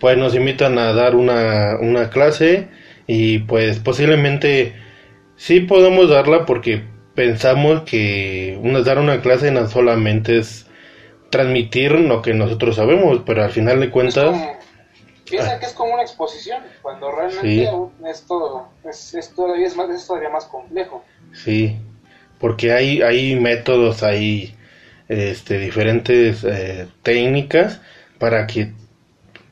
pues 0.00 0.16
nos 0.18 0.34
invitan 0.34 0.78
a 0.78 0.92
dar 0.92 1.16
una, 1.16 1.76
una 1.80 2.10
clase 2.10 2.68
y 3.06 3.40
pues 3.40 3.78
posiblemente 3.80 4.74
Sí 5.38 5.60
podemos 5.60 6.10
darla 6.10 6.44
porque 6.46 6.82
pensamos 7.14 7.82
que 7.82 8.58
una, 8.60 8.80
dar 8.80 8.98
una 8.98 9.20
clase 9.20 9.52
no 9.52 9.68
solamente 9.68 10.38
es 10.38 10.66
transmitir 11.30 11.92
lo 11.92 12.22
que 12.22 12.34
nosotros 12.34 12.76
sabemos, 12.76 13.22
pero 13.26 13.44
al 13.44 13.50
final 13.50 13.80
de 13.80 13.90
cuentas, 13.90 14.24
como- 14.30 14.58
piensan 15.28 15.60
que 15.60 15.66
es 15.66 15.72
como 15.72 15.92
una 15.94 16.02
exposición, 16.02 16.62
cuando 16.82 17.10
realmente 17.12 17.68
Sí. 17.70 18.06
es 18.08 18.22
todo, 18.26 18.68
es, 18.88 19.14
es 19.14 19.34
todavía 19.34 19.66
es 19.66 19.76
más, 19.76 19.90
es 19.90 20.06
todavía 20.06 20.30
más 20.30 20.46
complejo. 20.46 21.04
sí, 21.32 21.76
porque 22.38 22.72
hay, 22.72 23.02
hay 23.02 23.34
métodos, 23.36 24.02
hay 24.02 24.54
este, 25.08 25.58
diferentes 25.58 26.44
eh, 26.44 26.86
técnicas 27.02 27.80
para 28.18 28.46
que 28.46 28.72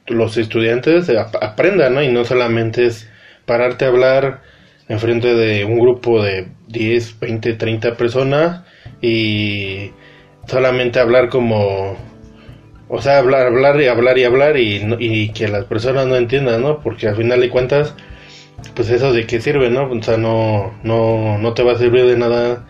los 0.06 0.36
estudiantes 0.36 1.08
ap- 1.10 1.42
aprendan, 1.42 1.94
¿no? 1.94 2.02
Y 2.02 2.08
no 2.08 2.24
solamente 2.24 2.86
es 2.86 3.08
pararte 3.44 3.84
a 3.84 3.88
hablar 3.88 4.42
enfrente 4.88 5.34
de 5.34 5.64
un 5.64 5.78
grupo 5.80 6.22
de 6.22 6.46
10, 6.68 7.18
20, 7.18 7.54
30 7.54 7.96
personas 7.96 8.62
y 9.00 9.90
solamente 10.46 10.98
hablar 11.00 11.28
como 11.28 11.96
o 12.88 13.00
sea 13.02 13.18
hablar 13.18 13.46
hablar 13.48 13.80
y 13.80 13.86
hablar 13.88 14.18
y 14.18 14.24
hablar 14.24 14.56
y, 14.56 14.96
y 14.98 15.28
que 15.30 15.48
las 15.48 15.64
personas 15.64 16.06
no 16.06 16.16
entiendan 16.16 16.62
no 16.62 16.80
porque 16.80 17.08
al 17.08 17.16
final 17.16 17.40
de 17.40 17.50
cuentas 17.50 17.94
pues 18.74 18.88
eso 18.90 19.12
de 19.12 19.26
qué 19.26 19.40
sirve 19.40 19.70
no 19.70 19.90
o 19.90 20.02
sea 20.02 20.16
no 20.16 20.72
no 20.82 21.38
no 21.38 21.54
te 21.54 21.62
va 21.62 21.72
a 21.72 21.78
servir 21.78 22.06
de 22.06 22.16
nada 22.16 22.64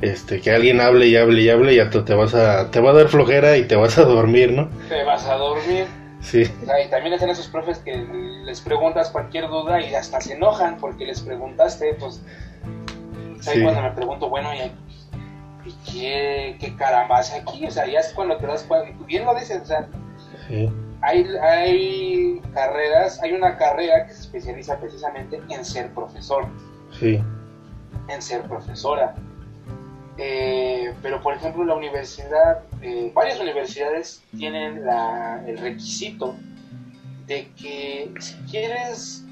este 0.00 0.40
que 0.40 0.50
alguien 0.50 0.80
hable 0.80 1.08
y 1.08 1.16
hable 1.16 1.42
y 1.42 1.48
hable 1.50 1.72
y 1.72 1.76
ya 1.76 1.90
tú 1.90 2.02
te 2.04 2.14
vas 2.14 2.34
a 2.34 2.70
te 2.70 2.80
va 2.80 2.90
a 2.90 2.94
dar 2.94 3.08
flojera 3.08 3.56
y 3.56 3.64
te 3.64 3.76
vas 3.76 3.98
a 3.98 4.04
dormir 4.04 4.52
no 4.52 4.68
Te 4.88 5.02
vas 5.04 5.26
a 5.26 5.34
dormir. 5.34 5.86
sí 6.20 6.42
y 6.42 6.88
también 6.90 7.12
están 7.14 7.28
esos 7.30 7.48
profes 7.48 7.78
que 7.80 7.96
les 8.44 8.60
preguntas 8.60 9.10
cualquier 9.10 9.48
duda 9.48 9.80
y 9.80 9.94
hasta 9.94 10.20
se 10.20 10.34
enojan 10.34 10.78
porque 10.78 11.04
les 11.06 11.20
preguntaste, 11.20 11.94
pues... 11.98 12.22
o 13.38 13.42
sea, 13.42 13.52
ahí 13.52 13.58
Sí. 13.58 13.62
cuando 13.64 13.82
me 13.82 13.90
pregunto, 13.92 14.28
bueno, 14.28 14.48
¿y, 14.54 14.70
y 15.64 15.72
qué, 15.90 16.56
qué 16.60 16.74
caramba 16.76 17.18
hace 17.18 17.38
aquí? 17.38 17.66
O 17.66 17.70
sea, 17.70 17.86
ya 17.86 18.00
es 18.00 18.12
cuando 18.14 18.36
te 18.36 18.46
das 18.46 18.62
cuenta, 18.64 18.90
y 18.90 18.94
tú 18.94 19.04
bien 19.04 19.24
lo 19.24 19.34
dices, 19.34 19.62
o 19.62 19.66
sea, 19.66 19.88
sí 20.48 20.68
hay, 21.02 21.24
hay 21.42 22.42
carreras, 22.52 23.22
hay 23.22 23.32
una 23.32 23.56
carrera 23.56 24.06
que 24.06 24.12
se 24.12 24.20
especializa 24.20 24.78
precisamente 24.78 25.40
en 25.48 25.64
ser 25.64 25.90
profesor. 25.92 26.46
sí 26.98 27.20
en 28.08 28.20
ser 28.22 28.42
profesora. 28.42 29.14
Eh, 30.18 30.92
pero 31.00 31.22
por 31.22 31.34
ejemplo 31.34 31.64
la 31.64 31.74
universidad, 31.74 32.62
eh, 32.82 33.10
varias 33.14 33.40
universidades 33.40 34.22
tienen 34.36 34.84
la- 34.84 35.42
el 35.46 35.56
requisito 35.58 36.34
de 37.26 37.48
que 37.52 38.12
si 38.18 38.34
quieres, 38.50 39.24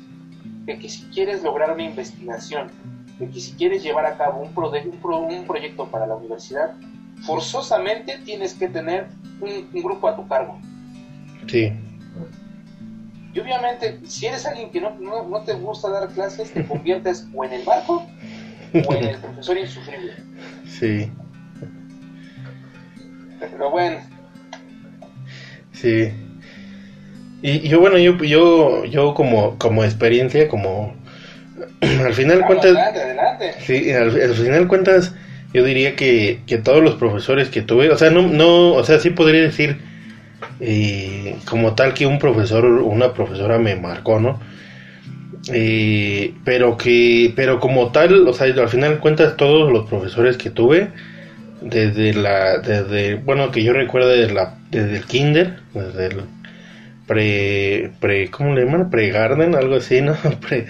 de 0.64 0.78
que 0.78 0.88
si 0.88 1.02
quieres 1.10 1.42
lograr 1.42 1.72
una 1.72 1.82
investigación, 1.82 2.70
de 3.18 3.28
que 3.28 3.40
si 3.40 3.52
quieres 3.52 3.82
llevar 3.82 4.06
a 4.06 4.16
cabo 4.16 4.40
un, 4.40 4.54
prode- 4.54 4.84
un, 4.84 4.98
pro- 4.98 5.18
un 5.20 5.44
proyecto 5.44 5.86
para 5.86 6.06
la 6.06 6.14
universidad, 6.14 6.74
forzosamente 7.26 8.18
tienes 8.24 8.54
que 8.54 8.68
tener 8.68 9.06
un, 9.40 9.68
un 9.72 9.82
grupo 9.82 10.08
a 10.08 10.16
tu 10.16 10.26
cargo. 10.28 10.58
sí 11.46 11.72
Y 13.34 13.40
obviamente, 13.40 13.98
si 14.06 14.26
eres 14.26 14.46
alguien 14.46 14.70
que 14.70 14.80
no, 14.80 14.96
no, 14.98 15.26
no 15.28 15.40
te 15.42 15.52
gusta 15.54 15.90
dar 15.90 16.08
clases, 16.08 16.52
te 16.52 16.64
conviertes 16.64 17.26
o 17.34 17.44
en 17.44 17.52
el 17.52 17.64
barco 17.64 18.06
o 18.86 18.94
en 18.94 19.04
el 19.04 19.18
profesor 19.18 19.58
insufrible. 19.58 20.12
sí 20.66 21.10
Pero 23.40 23.70
bueno, 23.70 23.98
Sí. 25.72 26.12
Y 27.40 27.50
y 27.50 27.68
yo, 27.68 27.78
bueno, 27.78 27.98
yo, 27.98 28.16
yo, 28.24 28.84
yo 28.84 29.14
como, 29.14 29.56
como 29.58 29.84
experiencia, 29.84 30.48
como 30.48 30.92
al 31.80 32.14
final 32.14 32.40
vamos, 32.40 32.46
cuentas, 32.46 32.76
adelante, 32.76 33.00
adelante. 33.00 33.54
sí, 33.60 33.92
al, 33.92 34.20
al 34.20 34.34
final 34.34 34.68
cuentas, 34.68 35.14
yo 35.52 35.64
diría 35.64 35.96
que, 35.96 36.40
que 36.46 36.58
todos 36.58 36.82
los 36.82 36.96
profesores 36.96 37.48
que 37.48 37.62
tuve, 37.62 37.90
o 37.90 37.96
sea, 37.96 38.10
no, 38.10 38.22
no, 38.22 38.72
o 38.72 38.84
sea, 38.84 38.98
sí 38.98 39.10
podría 39.10 39.42
decir 39.42 39.78
eh, 40.60 41.36
como 41.48 41.74
tal 41.74 41.94
que 41.94 42.06
un 42.06 42.18
profesor 42.18 42.64
o 42.64 42.86
una 42.86 43.14
profesora 43.14 43.58
me 43.58 43.76
marcó, 43.76 44.20
¿no? 44.20 44.40
Eh, 45.52 46.34
pero 46.44 46.76
que, 46.76 47.32
pero 47.36 47.60
como 47.60 47.90
tal, 47.92 48.26
o 48.26 48.32
sea, 48.32 48.46
al 48.46 48.68
final 48.68 48.98
cuentas 48.98 49.36
todos 49.36 49.72
los 49.72 49.88
profesores 49.88 50.36
que 50.36 50.50
tuve, 50.50 50.90
desde 51.60 52.12
la, 52.14 52.58
desde, 52.58 53.14
bueno, 53.16 53.50
que 53.50 53.62
yo 53.62 53.72
recuerdo 53.72 54.08
desde 54.08 54.32
la, 54.32 54.58
desde 54.70 54.96
el 54.96 55.04
kinder, 55.04 55.56
desde 55.74 56.06
el 56.06 56.22
pre, 57.08 57.90
pre, 58.00 58.30
¿cómo 58.30 58.54
le 58.54 58.64
llaman? 58.64 58.90
Pre-garden, 58.90 59.56
algo 59.56 59.76
así, 59.76 60.00
¿no? 60.00 60.14
Pre, 60.48 60.66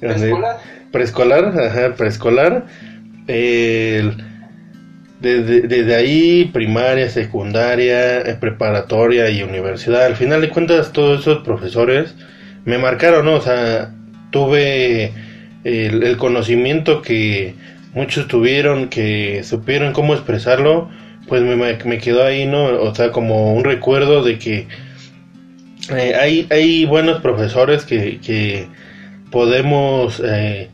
Preescolar. 0.00 0.56
preescolar, 0.92 1.44
ajá, 1.58 1.94
preescolar, 1.94 2.66
desde 5.20 5.94
ahí 5.94 6.50
primaria, 6.52 7.08
secundaria, 7.08 8.20
eh, 8.20 8.36
preparatoria 8.38 9.30
y 9.30 9.42
universidad, 9.42 10.04
al 10.04 10.16
final 10.16 10.42
de 10.42 10.50
cuentas 10.50 10.92
todos 10.92 11.20
esos 11.20 11.42
profesores 11.42 12.14
me 12.64 12.78
marcaron, 12.78 13.24
¿no? 13.24 13.34
O 13.34 13.40
sea, 13.40 13.94
tuve 14.30 15.12
el, 15.64 16.02
el 16.02 16.16
conocimiento 16.18 17.00
que 17.00 17.54
muchos 17.94 18.28
tuvieron, 18.28 18.88
que 18.88 19.42
supieron 19.44 19.92
cómo 19.94 20.14
expresarlo, 20.14 20.90
pues 21.28 21.42
me, 21.42 21.56
me 21.56 21.98
quedó 21.98 22.24
ahí, 22.24 22.44
¿no? 22.46 22.64
O 22.82 22.94
sea, 22.94 23.10
como 23.10 23.54
un 23.54 23.64
recuerdo 23.64 24.22
de 24.22 24.38
que 24.38 24.66
eh, 25.90 26.14
hay, 26.14 26.46
hay 26.50 26.84
buenos 26.84 27.20
profesores 27.20 27.84
que, 27.84 28.18
que 28.20 28.68
podemos 29.30 30.20
eh, 30.24 30.70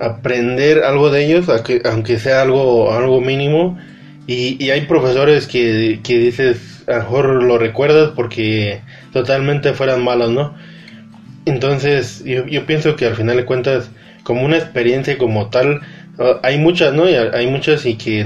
aprender 0.00 0.82
algo 0.82 1.10
de 1.10 1.26
ellos, 1.26 1.46
aunque 1.84 2.18
sea 2.18 2.42
algo, 2.42 2.92
algo 2.92 3.20
mínimo. 3.20 3.78
Y, 4.26 4.70
hay 4.70 4.82
profesores 4.82 5.46
que, 5.46 6.00
que 6.02 6.18
dices, 6.18 6.82
a 6.88 6.92
lo 6.92 6.98
mejor 7.00 7.42
lo 7.42 7.58
recuerdas 7.58 8.12
porque 8.16 8.80
totalmente 9.12 9.74
fueran 9.74 10.02
malos, 10.02 10.30
¿no? 10.30 10.54
Entonces, 11.44 12.24
yo, 12.24 12.46
yo 12.46 12.64
pienso 12.64 12.96
que 12.96 13.04
al 13.06 13.16
final 13.16 13.36
de 13.36 13.44
cuentas, 13.44 13.90
como 14.22 14.44
una 14.44 14.56
experiencia 14.56 15.18
como 15.18 15.50
tal, 15.50 15.82
ah, 16.18 16.40
hay 16.42 16.58
muchas, 16.58 16.94
¿no? 16.94 17.04
Hay 17.04 17.46
muchas 17.48 17.84
y 17.84 17.96
que 17.96 18.24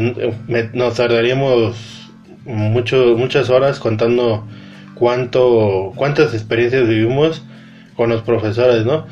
nos 0.73 0.95
tardaríamos 0.95 2.09
mucho, 2.45 3.17
muchas 3.19 3.51
horas 3.51 3.81
contando 3.81 4.47
cuánto, 4.99 5.93
cuántas 5.97 6.35
experiencias 6.35 6.89
vivimos 6.89 7.43
con 7.97 8.11
los 8.11 8.23
profesores, 8.23 8.85
¿no? 8.85 9.07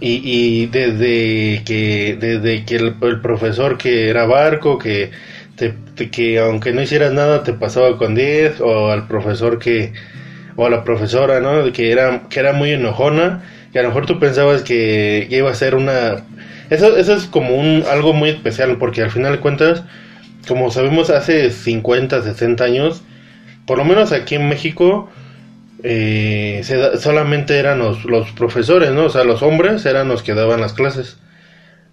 Y, 0.00 0.20
y 0.24 0.66
desde 0.66 1.62
que, 1.64 2.16
desde 2.20 2.64
que 2.64 2.76
el, 2.76 3.20
profesor 3.20 3.78
que 3.78 4.08
era 4.08 4.26
barco, 4.26 4.78
que, 4.78 5.10
te, 5.56 5.74
que 6.10 6.40
aunque 6.40 6.72
no 6.72 6.82
hicieras 6.82 7.12
nada 7.12 7.44
te 7.44 7.52
pasaba 7.52 7.96
con 7.98 8.14
10, 8.14 8.60
o 8.60 8.90
al 8.90 9.06
profesor 9.06 9.58
que, 9.58 9.92
o 10.56 10.66
a 10.66 10.70
la 10.70 10.84
profesora, 10.84 11.40
¿no? 11.40 11.72
Que 11.72 11.92
era, 11.92 12.22
que 12.28 12.40
era 12.40 12.52
muy 12.52 12.72
enojona, 12.72 13.42
que 13.72 13.78
a 13.78 13.82
lo 13.82 13.88
mejor 13.88 14.06
tú 14.06 14.18
pensabas 14.18 14.62
que, 14.62 15.28
iba 15.30 15.50
a 15.50 15.54
ser 15.54 15.74
una... 15.74 16.24
Eso, 16.70 16.96
eso 16.96 17.14
es 17.14 17.24
como 17.24 17.54
un, 17.54 17.84
algo 17.90 18.12
muy 18.12 18.30
especial, 18.30 18.76
porque 18.78 19.02
al 19.02 19.10
final 19.10 19.32
de 19.32 19.40
cuentas, 19.40 19.84
como 20.48 20.70
sabemos, 20.70 21.10
hace 21.10 21.50
50, 21.50 22.22
60 22.22 22.64
años, 22.64 23.02
por 23.66 23.78
lo 23.78 23.84
menos 23.84 24.12
aquí 24.12 24.34
en 24.34 24.48
México, 24.48 25.08
eh, 25.82 26.62
solamente 26.98 27.58
eran 27.58 27.78
los, 27.78 28.04
los, 28.04 28.30
profesores, 28.32 28.92
¿no? 28.92 29.06
O 29.06 29.10
sea, 29.10 29.24
los 29.24 29.42
hombres 29.42 29.84
eran 29.86 30.08
los 30.08 30.22
que 30.22 30.34
daban 30.34 30.60
las 30.60 30.72
clases. 30.72 31.18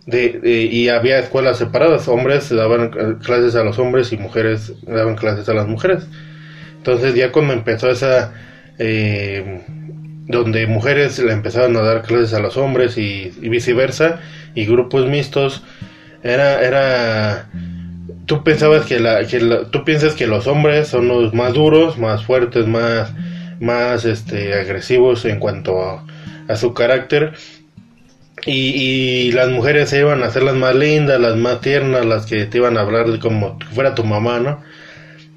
De, 0.05 0.39
y 0.71 0.89
había 0.89 1.19
escuelas 1.19 1.58
separadas, 1.58 2.08
hombres 2.08 2.49
daban 2.49 3.19
clases 3.19 3.55
a 3.55 3.63
los 3.63 3.77
hombres 3.77 4.12
y 4.12 4.17
mujeres 4.17 4.73
daban 4.84 5.15
clases 5.15 5.47
a 5.49 5.53
las 5.53 5.67
mujeres. 5.67 6.08
Entonces 6.77 7.13
ya 7.13 7.32
cuando 7.32 7.53
empezó 7.53 7.89
esa, 7.89 8.34
eh, 8.79 9.62
donde 10.27 10.65
mujeres 10.67 11.19
le 11.19 11.34
empezaban 11.34 11.75
a 11.75 11.82
dar 11.82 12.03
clases 12.03 12.34
a 12.34 12.39
los 12.39 12.55
hombres 12.55 12.97
y, 12.97 13.32
viceversa, 13.41 14.21
y 14.55 14.65
grupos 14.65 15.08
mixtos, 15.08 15.63
era, 16.23 16.62
era, 16.62 17.49
tú 18.30 18.44
pensabas 18.44 18.86
que 18.86 19.00
la, 19.00 19.26
que 19.26 19.39
tú 19.72 19.84
piensas 19.84 20.13
que 20.13 20.28
los 20.28 20.46
hombres 20.46 20.88
son 20.88 21.08
los 21.08 21.34
más 21.34 21.52
duros, 21.52 21.98
más 21.98 22.24
fuertes, 22.24 22.68
más, 22.68 23.12
más, 23.60 24.06
este, 24.06 24.54
agresivos 24.54 25.26
en 25.26 25.39
cuanto 25.39 25.82
a, 25.82 26.56
su 26.56 26.76
carácter, 26.76 27.34
y, 28.46 28.52
y, 28.52 29.32
las 29.32 29.50
mujeres 29.50 29.89
se 29.89 30.00
iban 30.00 30.22
a 30.22 30.30
ser 30.30 30.44
las 30.44 30.56
más 30.56 30.76
lindas, 30.76 31.20
las 31.20 31.38
más 31.38 31.60
tiernas, 31.62 32.06
las 32.06 32.28
que 32.28 32.46
te 32.46 32.60
iban 32.60 32.78
a 32.78 32.82
hablar 32.82 33.18
como 33.18 33.58
fuera 33.74 33.96
tu 33.96 34.04
mamá, 34.04 34.39
¿no? 34.39 34.62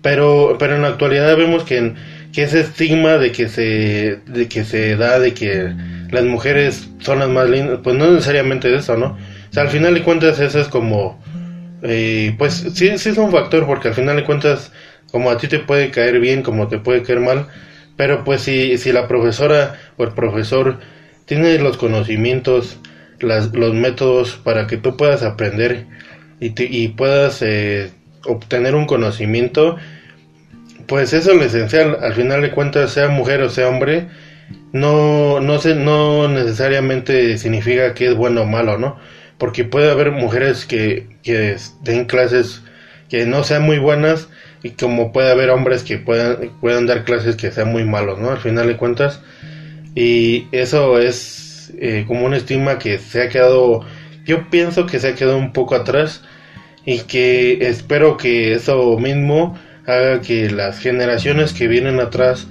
Pero, 0.02 0.56
pero 0.58 0.76
en 0.76 0.82
la 0.82 0.88
actualidad 0.88 1.34
vemos 1.36 1.64
que, 1.64 1.94
que 2.34 2.42
ese 2.42 2.60
estigma 2.60 3.16
de 3.16 3.32
que 3.32 3.48
se, 3.48 4.20
de 4.26 4.48
que 4.48 4.64
se 4.64 4.96
da 4.96 5.18
de 5.18 5.32
que 5.32 5.72
las 6.10 6.24
mujeres 6.24 6.90
son 7.00 7.20
las 7.20 7.30
más 7.30 7.48
lindas, 7.48 7.80
pues 7.82 7.96
no 7.96 8.10
necesariamente 8.10 8.74
eso, 8.74 8.98
¿no? 8.98 9.16
O 9.50 9.52
sea, 9.52 9.62
al 9.62 9.70
final 9.70 9.94
de 9.94 10.02
cuentas 10.02 10.38
eso 10.40 10.60
es 10.60 10.68
como, 10.68 11.18
pues 12.38 12.54
sí, 12.74 12.96
sí 12.96 13.08
es 13.08 13.18
un 13.18 13.32
factor 13.32 13.66
porque 13.66 13.88
al 13.88 13.94
final 13.94 14.16
de 14.16 14.24
cuentas 14.24 14.72
como 15.10 15.30
a 15.30 15.36
ti 15.36 15.48
te 15.48 15.58
puede 15.58 15.90
caer 15.90 16.20
bien, 16.20 16.42
como 16.42 16.68
te 16.68 16.78
puede 16.78 17.02
caer 17.02 17.20
mal, 17.20 17.48
pero 17.96 18.24
pues 18.24 18.42
si, 18.42 18.78
si 18.78 18.92
la 18.92 19.08
profesora 19.08 19.78
o 19.96 20.04
el 20.04 20.12
profesor 20.12 20.78
tiene 21.26 21.58
los 21.58 21.76
conocimientos, 21.76 22.78
las, 23.20 23.52
los 23.52 23.74
métodos 23.74 24.40
para 24.42 24.66
que 24.66 24.78
tú 24.78 24.96
puedas 24.96 25.22
aprender 25.22 25.86
y, 26.40 26.52
y 26.56 26.88
puedas 26.88 27.42
eh, 27.42 27.90
obtener 28.24 28.74
un 28.74 28.86
conocimiento, 28.86 29.76
pues 30.86 31.12
eso 31.12 31.32
es 31.32 31.36
lo 31.36 31.44
esencial. 31.44 31.98
Al 32.00 32.14
final 32.14 32.42
de 32.42 32.50
cuentas, 32.50 32.92
sea 32.92 33.08
mujer 33.08 33.42
o 33.42 33.48
sea 33.50 33.68
hombre, 33.68 34.08
no, 34.72 35.40
no, 35.40 35.58
se, 35.58 35.74
no 35.74 36.28
necesariamente 36.28 37.36
significa 37.38 37.94
que 37.94 38.08
es 38.08 38.14
bueno 38.14 38.42
o 38.42 38.46
malo, 38.46 38.78
¿no? 38.78 38.98
Porque 39.42 39.64
puede 39.64 39.90
haber 39.90 40.12
mujeres 40.12 40.66
que, 40.66 41.08
que 41.24 41.56
den 41.82 42.04
clases 42.04 42.62
que 43.08 43.26
no 43.26 43.42
sean 43.42 43.64
muy 43.64 43.78
buenas 43.78 44.28
y 44.62 44.70
como 44.70 45.10
puede 45.10 45.32
haber 45.32 45.50
hombres 45.50 45.82
que 45.82 45.98
puedan, 45.98 46.52
puedan 46.60 46.86
dar 46.86 47.02
clases 47.02 47.34
que 47.34 47.50
sean 47.50 47.72
muy 47.72 47.82
malos, 47.82 48.20
¿no? 48.20 48.30
Al 48.30 48.38
final 48.38 48.68
de 48.68 48.76
cuentas. 48.76 49.20
Y 49.96 50.46
eso 50.52 51.00
es 51.00 51.72
eh, 51.76 52.04
como 52.06 52.24
una 52.24 52.36
estima 52.36 52.78
que 52.78 52.98
se 52.98 53.20
ha 53.20 53.28
quedado, 53.28 53.84
yo 54.24 54.48
pienso 54.48 54.86
que 54.86 55.00
se 55.00 55.08
ha 55.08 55.14
quedado 55.16 55.38
un 55.38 55.52
poco 55.52 55.74
atrás 55.74 56.22
y 56.86 57.00
que 57.00 57.66
espero 57.66 58.16
que 58.16 58.52
eso 58.52 58.96
mismo 58.96 59.58
haga 59.88 60.20
que 60.20 60.50
las 60.50 60.78
generaciones 60.78 61.52
que 61.52 61.66
vienen 61.66 61.98
atrás 61.98 62.46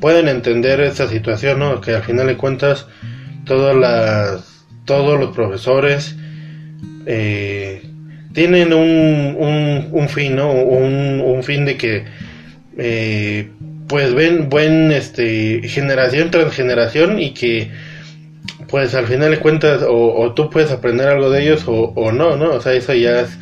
puedan 0.00 0.28
entender 0.28 0.80
esta 0.80 1.08
situación, 1.08 1.58
¿no? 1.58 1.80
Que 1.80 1.96
al 1.96 2.04
final 2.04 2.28
de 2.28 2.36
cuentas 2.36 2.86
todas 3.44 3.74
las, 3.74 4.64
todos 4.84 5.18
los 5.18 5.34
profesores 5.34 6.14
eh, 7.06 7.82
tienen 8.32 8.72
un, 8.72 9.88
un, 9.92 10.08
fin, 10.08 10.36
¿no? 10.36 10.52
Un, 10.52 11.22
un 11.24 11.42
fin 11.42 11.64
de 11.64 11.76
que 11.76 12.04
eh, 12.76 13.48
pues 13.88 14.14
ven 14.14 14.48
buen 14.48 14.92
este 14.92 15.62
generación 15.68 16.30
tras 16.30 16.52
generación 16.52 17.18
y 17.20 17.32
que 17.32 17.70
pues 18.68 18.94
al 18.94 19.06
final 19.06 19.30
de 19.30 19.38
cuentas 19.38 19.82
o, 19.82 20.14
o 20.20 20.34
tú 20.34 20.50
puedes 20.50 20.70
aprender 20.70 21.08
algo 21.08 21.30
de 21.30 21.42
ellos 21.42 21.64
o, 21.66 21.92
o 21.94 22.12
no, 22.12 22.36
¿no? 22.36 22.50
O 22.50 22.60
sea, 22.60 22.72
eso 22.74 22.92
ya 22.94 23.20
es 23.20 23.38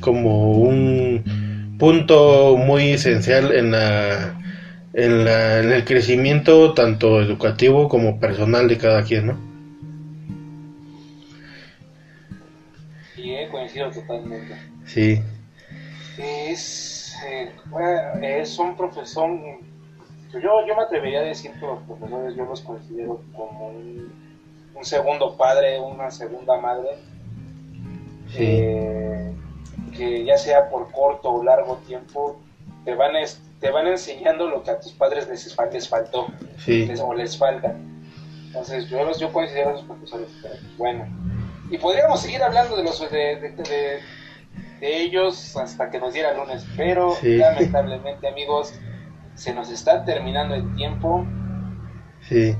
como 0.00 0.52
un 0.52 1.76
punto 1.78 2.56
muy 2.56 2.90
esencial 2.90 3.52
en 3.52 3.72
la, 3.72 4.38
en, 4.94 5.24
la, 5.24 5.60
en 5.60 5.72
el 5.72 5.84
crecimiento 5.84 6.72
tanto 6.72 7.20
educativo 7.20 7.88
como 7.88 8.20
personal 8.20 8.68
de 8.68 8.78
cada 8.78 9.02
quien, 9.02 9.26
¿no? 9.26 9.49
Coincido 13.50 13.90
totalmente. 13.90 14.56
Sí. 14.86 15.22
Es, 16.18 17.14
eh, 17.26 17.52
es 18.22 18.58
un 18.58 18.76
profesor, 18.76 19.30
yo, 20.32 20.40
yo 20.66 20.76
me 20.76 20.82
atrevería 20.82 21.20
a 21.20 21.24
decir 21.24 21.52
que 21.52 21.66
los 21.66 21.80
profesores 21.82 22.34
yo 22.36 22.44
los 22.44 22.60
considero 22.60 23.22
como 23.34 23.68
un, 23.68 24.12
un 24.74 24.84
segundo 24.84 25.36
padre, 25.36 25.80
una 25.80 26.10
segunda 26.10 26.58
madre. 26.58 26.88
Sí. 28.28 28.38
Eh, 28.40 29.34
que 29.96 30.24
ya 30.24 30.38
sea 30.38 30.70
por 30.70 30.90
corto 30.92 31.30
o 31.30 31.44
largo 31.44 31.76
tiempo, 31.86 32.40
te 32.84 32.94
van, 32.94 33.12
te 33.60 33.70
van 33.70 33.86
enseñando 33.86 34.48
lo 34.48 34.62
que 34.62 34.70
a 34.70 34.80
tus 34.80 34.92
padres 34.92 35.28
les, 35.28 35.56
les 35.72 35.88
faltó 35.88 36.26
o 37.04 37.14
les 37.14 37.36
falta. 37.36 37.76
Entonces, 38.46 38.88
yo, 38.88 39.12
yo 39.12 39.32
considero 39.32 39.70
a 39.70 39.72
los 39.72 39.82
profesores 39.82 40.28
bueno. 40.76 41.06
Y 41.70 41.78
podríamos 41.78 42.20
seguir 42.20 42.42
hablando 42.42 42.76
de 42.76 42.82
los 42.82 43.00
de, 43.10 43.54
de, 43.56 44.00
ellos 44.80 45.56
hasta 45.56 45.90
que 45.90 46.00
nos 46.00 46.14
diera 46.14 46.32
lunes, 46.32 46.66
pero 46.76 47.16
lamentablemente, 47.22 48.26
amigos, 48.26 48.74
se 49.34 49.54
nos 49.54 49.70
está 49.70 50.04
terminando 50.04 50.54
el 50.54 50.74
tiempo. 50.74 51.24
Sí. 52.22 52.56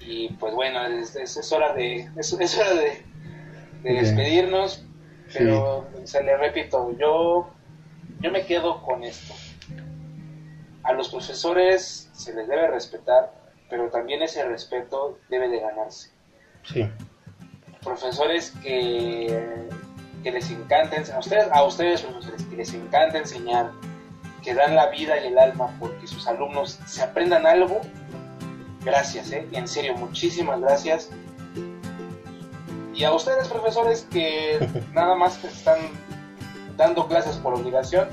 Y 0.00 0.28
pues 0.34 0.54
bueno, 0.54 0.86
es, 0.86 1.16
es, 1.16 1.52
hora 1.52 1.74
de, 1.74 2.08
es, 2.16 2.32
hora 2.32 2.74
de, 2.74 3.02
de 3.82 3.92
despedirnos. 3.92 4.84
Pero 5.32 5.86
se 6.04 6.22
le 6.22 6.36
repito, 6.36 6.96
yo, 6.98 7.50
yo 8.20 8.30
me 8.30 8.46
quedo 8.46 8.82
con 8.82 9.02
esto. 9.02 9.34
A 10.82 10.92
los 10.92 11.08
profesores 11.08 12.08
se 12.12 12.32
les 12.32 12.46
debe 12.46 12.68
respetar, 12.68 13.32
pero 13.68 13.90
también 13.90 14.22
ese 14.22 14.44
respeto 14.44 15.18
debe 15.28 15.48
de 15.48 15.60
ganarse. 15.60 16.10
Sí. 16.62 16.88
Profesores 17.86 18.52
que, 18.62 19.68
que 20.22 20.30
les 20.30 20.50
encanta, 20.50 20.96
a 21.14 21.18
ustedes, 21.18 21.48
a 21.50 21.62
ustedes 21.62 22.02
profesores, 22.02 22.42
que 22.44 22.56
les 22.56 22.74
encanta 22.74 23.18
enseñar, 23.18 23.72
que 24.42 24.52
dan 24.52 24.74
la 24.74 24.90
vida 24.90 25.18
y 25.18 25.28
el 25.28 25.38
alma 25.38 25.74
porque 25.80 26.06
sus 26.06 26.26
alumnos 26.28 26.78
se 26.86 27.02
aprendan 27.02 27.46
algo, 27.46 27.80
gracias, 28.84 29.32
¿eh? 29.32 29.48
en 29.52 29.66
serio, 29.66 29.94
muchísimas 29.94 30.60
gracias 30.60 31.10
y 32.96 33.04
a 33.04 33.12
ustedes, 33.12 33.48
profesores, 33.48 34.06
que 34.10 34.58
nada 34.94 35.14
más 35.14 35.36
que 35.38 35.48
están 35.48 35.78
dando 36.76 37.06
clases 37.06 37.36
por 37.36 37.54
obligación, 37.54 38.08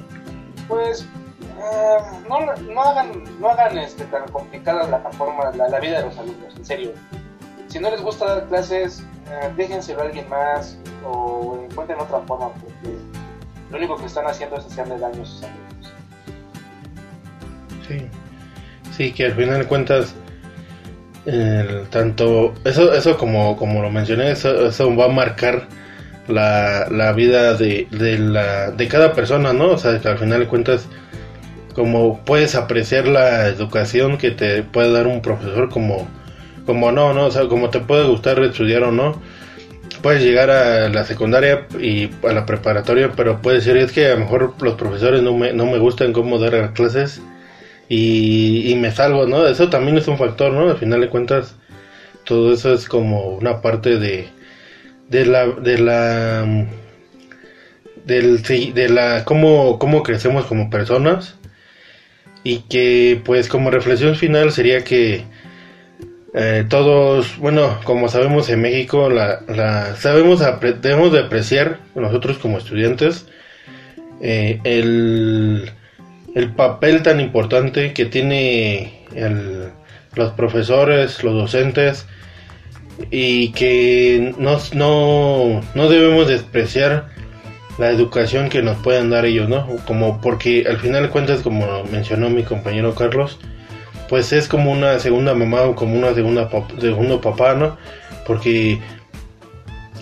pues 0.67 1.03
eh, 1.03 1.97
no, 2.27 2.39
no, 2.55 2.81
hagan, 2.81 3.39
no 3.39 3.49
hagan 3.49 3.77
este, 3.77 4.03
tan 4.05 4.27
complicada 4.29 4.87
la 4.87 4.99
forma, 5.11 5.51
la, 5.51 5.79
vida 5.79 5.99
de 5.99 6.05
los 6.07 6.17
alumnos, 6.17 6.55
en 6.55 6.65
serio. 6.65 6.91
Si 7.67 7.79
no 7.79 7.89
les 7.89 8.01
gusta 8.01 8.25
dar 8.25 8.47
clases, 8.49 9.03
déjenselo 9.55 10.01
a 10.01 10.05
alguien 10.05 10.27
más 10.29 10.77
o 11.05 11.59
encuentren 11.69 11.99
otra 11.99 12.19
forma, 12.21 12.49
porque 12.53 12.97
lo 13.71 13.77
único 13.77 13.97
que 13.97 14.05
están 14.05 14.25
haciendo 14.27 14.57
es 14.57 14.65
hacerle 14.65 14.97
daño 14.99 15.21
a 15.21 15.25
sus 15.25 15.43
alumnos. 15.43 15.93
Sí, 17.87 18.07
sí 18.95 19.11
que 19.11 19.25
al 19.25 19.33
final 19.33 19.59
de 19.59 19.67
cuentas, 19.67 20.15
tanto 21.89 22.53
eso, 22.63 22.93
eso 22.93 23.17
como, 23.17 23.55
como 23.57 23.81
lo 23.81 23.89
mencioné, 23.89 24.31
eso, 24.31 24.67
eso 24.67 24.95
va 24.95 25.05
a 25.05 25.09
marcar 25.09 25.67
la, 26.27 26.87
la 26.89 27.11
vida 27.13 27.55
de, 27.55 27.87
de, 27.91 28.17
la, 28.17 28.71
de 28.71 28.87
cada 28.87 29.13
persona, 29.13 29.53
¿no? 29.53 29.71
O 29.71 29.77
sea, 29.77 29.99
que 29.99 30.07
al 30.07 30.17
final 30.17 30.39
de 30.39 30.47
cuentas, 30.47 30.87
como 31.73 32.23
puedes 32.23 32.55
apreciar 32.55 33.07
la 33.07 33.47
educación 33.47 34.17
que 34.17 34.31
te 34.31 34.63
puede 34.63 34.91
dar 34.91 35.07
un 35.07 35.21
profesor 35.21 35.69
como, 35.69 36.07
como 36.65 36.91
no, 36.91 37.13
¿no? 37.13 37.27
O 37.27 37.31
sea, 37.31 37.47
como 37.47 37.69
te 37.69 37.79
puede 37.79 38.05
gustar 38.05 38.39
estudiar 38.43 38.83
o 38.83 38.91
no. 38.91 39.21
Puedes 40.01 40.23
llegar 40.23 40.49
a 40.49 40.89
la 40.89 41.05
secundaria 41.05 41.67
y 41.79 42.09
a 42.27 42.33
la 42.33 42.45
preparatoria, 42.45 43.11
pero 43.15 43.41
puedes 43.41 43.65
decir, 43.65 43.81
es 43.81 43.91
que 43.91 44.07
a 44.07 44.15
lo 44.15 44.21
mejor 44.21 44.53
los 44.61 44.75
profesores 44.75 45.21
no 45.21 45.33
me, 45.37 45.53
no 45.53 45.65
me 45.65 45.77
gustan 45.77 46.13
cómo 46.13 46.39
dar 46.39 46.73
clases 46.73 47.21
y, 47.89 48.69
y 48.71 48.75
me 48.75 48.91
salgo, 48.91 49.27
¿no? 49.27 49.45
Eso 49.47 49.69
también 49.69 49.97
es 49.97 50.07
un 50.07 50.17
factor, 50.17 50.51
¿no? 50.51 50.69
Al 50.69 50.77
final 50.77 51.01
de 51.01 51.09
cuentas, 51.09 51.55
todo 52.25 52.53
eso 52.53 52.73
es 52.73 52.87
como 52.87 53.29
una 53.29 53.61
parte 53.61 53.97
de, 53.97 54.27
de 55.09 55.25
la 55.25 55.47
de 55.47 55.77
la 55.77 56.67
del 58.05 58.41
de 58.41 58.89
la 58.89 59.23
cómo, 59.25 59.79
cómo 59.79 60.03
crecemos 60.03 60.45
como 60.45 60.69
personas 60.69 61.35
y 62.43 62.59
que 62.61 63.21
pues 63.23 63.47
como 63.47 63.71
reflexión 63.71 64.15
final 64.15 64.51
sería 64.51 64.83
que 64.83 65.23
eh, 66.33 66.65
todos 66.67 67.37
bueno 67.37 67.79
como 67.83 68.09
sabemos 68.09 68.49
en 68.49 68.61
México 68.61 69.09
la, 69.09 69.41
la 69.47 69.95
sabemos 69.95 70.41
debemos 70.81 71.11
de 71.11 71.19
apreciar 71.19 71.79
nosotros 71.95 72.37
como 72.37 72.57
estudiantes 72.57 73.27
eh, 74.21 74.59
el 74.63 75.71
el 76.35 76.51
papel 76.51 77.03
tan 77.03 77.19
importante 77.19 77.93
que 77.93 78.05
tiene 78.05 79.05
el, 79.15 79.69
los 80.15 80.31
profesores 80.31 81.23
los 81.23 81.33
docentes 81.33 82.07
y 83.11 83.51
que 83.51 84.33
no, 84.37 84.57
no, 84.73 85.89
debemos 85.89 86.27
despreciar 86.27 87.09
la 87.77 87.89
educación 87.89 88.49
que 88.49 88.61
nos 88.61 88.77
pueden 88.77 89.09
dar 89.09 89.25
ellos, 89.25 89.49
¿no? 89.49 89.67
Como 89.87 90.21
porque 90.21 90.65
al 90.67 90.77
final 90.77 91.03
de 91.03 91.09
cuentas, 91.09 91.41
como 91.41 91.83
mencionó 91.85 92.29
mi 92.29 92.43
compañero 92.43 92.93
Carlos, 92.93 93.39
pues 94.09 94.33
es 94.33 94.47
como 94.47 94.71
una 94.71 94.99
segunda 94.99 95.33
mamá 95.33 95.63
o 95.63 95.75
como 95.75 95.95
una 95.95 96.13
segunda 96.13 96.49
segundo 96.79 97.21
papá, 97.21 97.55
¿no? 97.55 97.77
Porque 98.25 98.79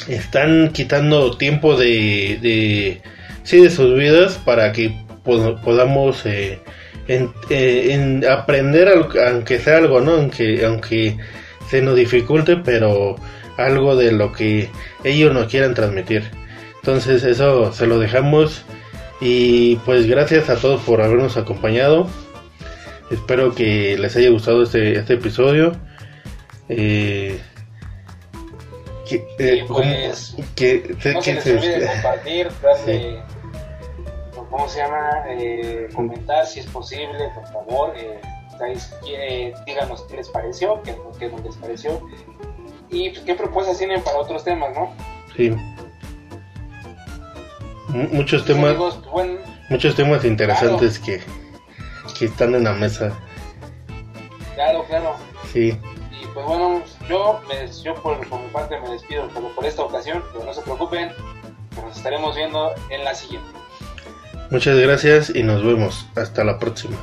están 0.07 0.71
quitando 0.73 1.37
tiempo 1.37 1.75
de, 1.75 3.01
sí 3.43 3.61
de 3.61 3.69
sus 3.69 3.97
vidas 3.97 4.39
para 4.43 4.71
que 4.71 4.95
podamos 5.23 6.25
eh, 6.25 6.59
eh, 7.07 7.87
en, 7.89 8.25
aprender 8.25 8.89
aunque 8.89 9.59
sea 9.59 9.77
algo, 9.77 10.01
¿no? 10.01 10.13
Aunque 10.13 10.65
aunque 10.65 11.17
se 11.69 11.81
nos 11.81 11.95
dificulte, 11.95 12.57
pero 12.57 13.15
algo 13.57 13.95
de 13.95 14.11
lo 14.11 14.31
que 14.31 14.69
ellos 15.03 15.33
nos 15.33 15.47
quieran 15.47 15.73
transmitir. 15.73 16.23
Entonces 16.75 17.23
eso 17.23 17.71
se 17.73 17.85
lo 17.85 17.99
dejamos 17.99 18.63
y 19.19 19.75
pues 19.77 20.07
gracias 20.07 20.49
a 20.49 20.55
todos 20.55 20.81
por 20.81 21.01
habernos 21.01 21.37
acompañado. 21.37 22.07
Espero 23.11 23.53
que 23.53 23.97
les 23.97 24.15
haya 24.15 24.29
gustado 24.29 24.63
este, 24.63 24.97
este 24.97 25.15
episodio. 25.15 25.73
Eh, 26.69 27.41
que, 29.07 29.27
eh, 29.39 29.65
pues, 29.67 30.35
que, 30.55 30.95
no 31.13 31.21
se 31.21 31.33
les 31.33 31.45
olvide 31.45 31.87
compartir, 31.87 32.47
darle, 32.63 33.19
¿cómo 34.49 34.69
se 34.69 34.79
llama? 34.79 35.09
Eh, 35.27 35.89
comentar 35.93 36.45
si 36.45 36.61
es 36.61 36.65
posible, 36.67 37.29
por 37.35 37.45
favor. 37.47 37.93
Eh, 37.97 38.21
díganos 39.65 40.03
qué 40.03 40.17
les 40.17 40.29
pareció, 40.29 40.81
qué, 40.83 40.95
qué 41.19 41.29
no 41.29 41.39
les 41.39 41.55
pareció 41.55 41.99
y 42.91 43.09
pues, 43.09 43.21
qué 43.21 43.33
propuestas 43.33 43.79
tienen 43.79 44.03
para 44.03 44.19
otros 44.19 44.43
temas, 44.43 44.69
¿no? 44.75 44.93
Sí. 45.35 45.51
muchos 48.11 48.45
temas, 48.45 48.77
muchos 49.69 49.95
temas 49.95 50.23
interesantes 50.25 50.99
que, 50.99 51.21
que 52.21 52.27
están 52.27 52.53
en 52.53 52.65
la 52.65 52.73
mesa. 52.73 53.11
Claro, 54.53 54.85
claro. 54.87 55.15
Sí. 55.51 55.75
Y 56.11 56.25
pues 56.35 56.45
bueno, 56.45 56.83
yo, 57.09 57.41
yo 57.83 57.95
por, 57.95 58.19
mi 58.19 58.47
parte 58.53 58.79
me 58.79 58.91
despido 58.91 59.27
por, 59.29 59.55
por 59.55 59.65
esta 59.65 59.81
ocasión, 59.81 60.23
pero 60.31 60.45
no 60.45 60.53
se 60.53 60.61
preocupen, 60.61 61.11
nos 61.81 61.97
estaremos 61.97 62.35
viendo 62.35 62.75
en 62.91 63.03
la 63.03 63.15
siguiente. 63.15 63.49
Muchas 64.51 64.77
gracias 64.77 65.31
y 65.33 65.41
nos 65.41 65.63
vemos. 65.63 66.05
Hasta 66.15 66.43
la 66.43 66.59
próxima. 66.59 66.95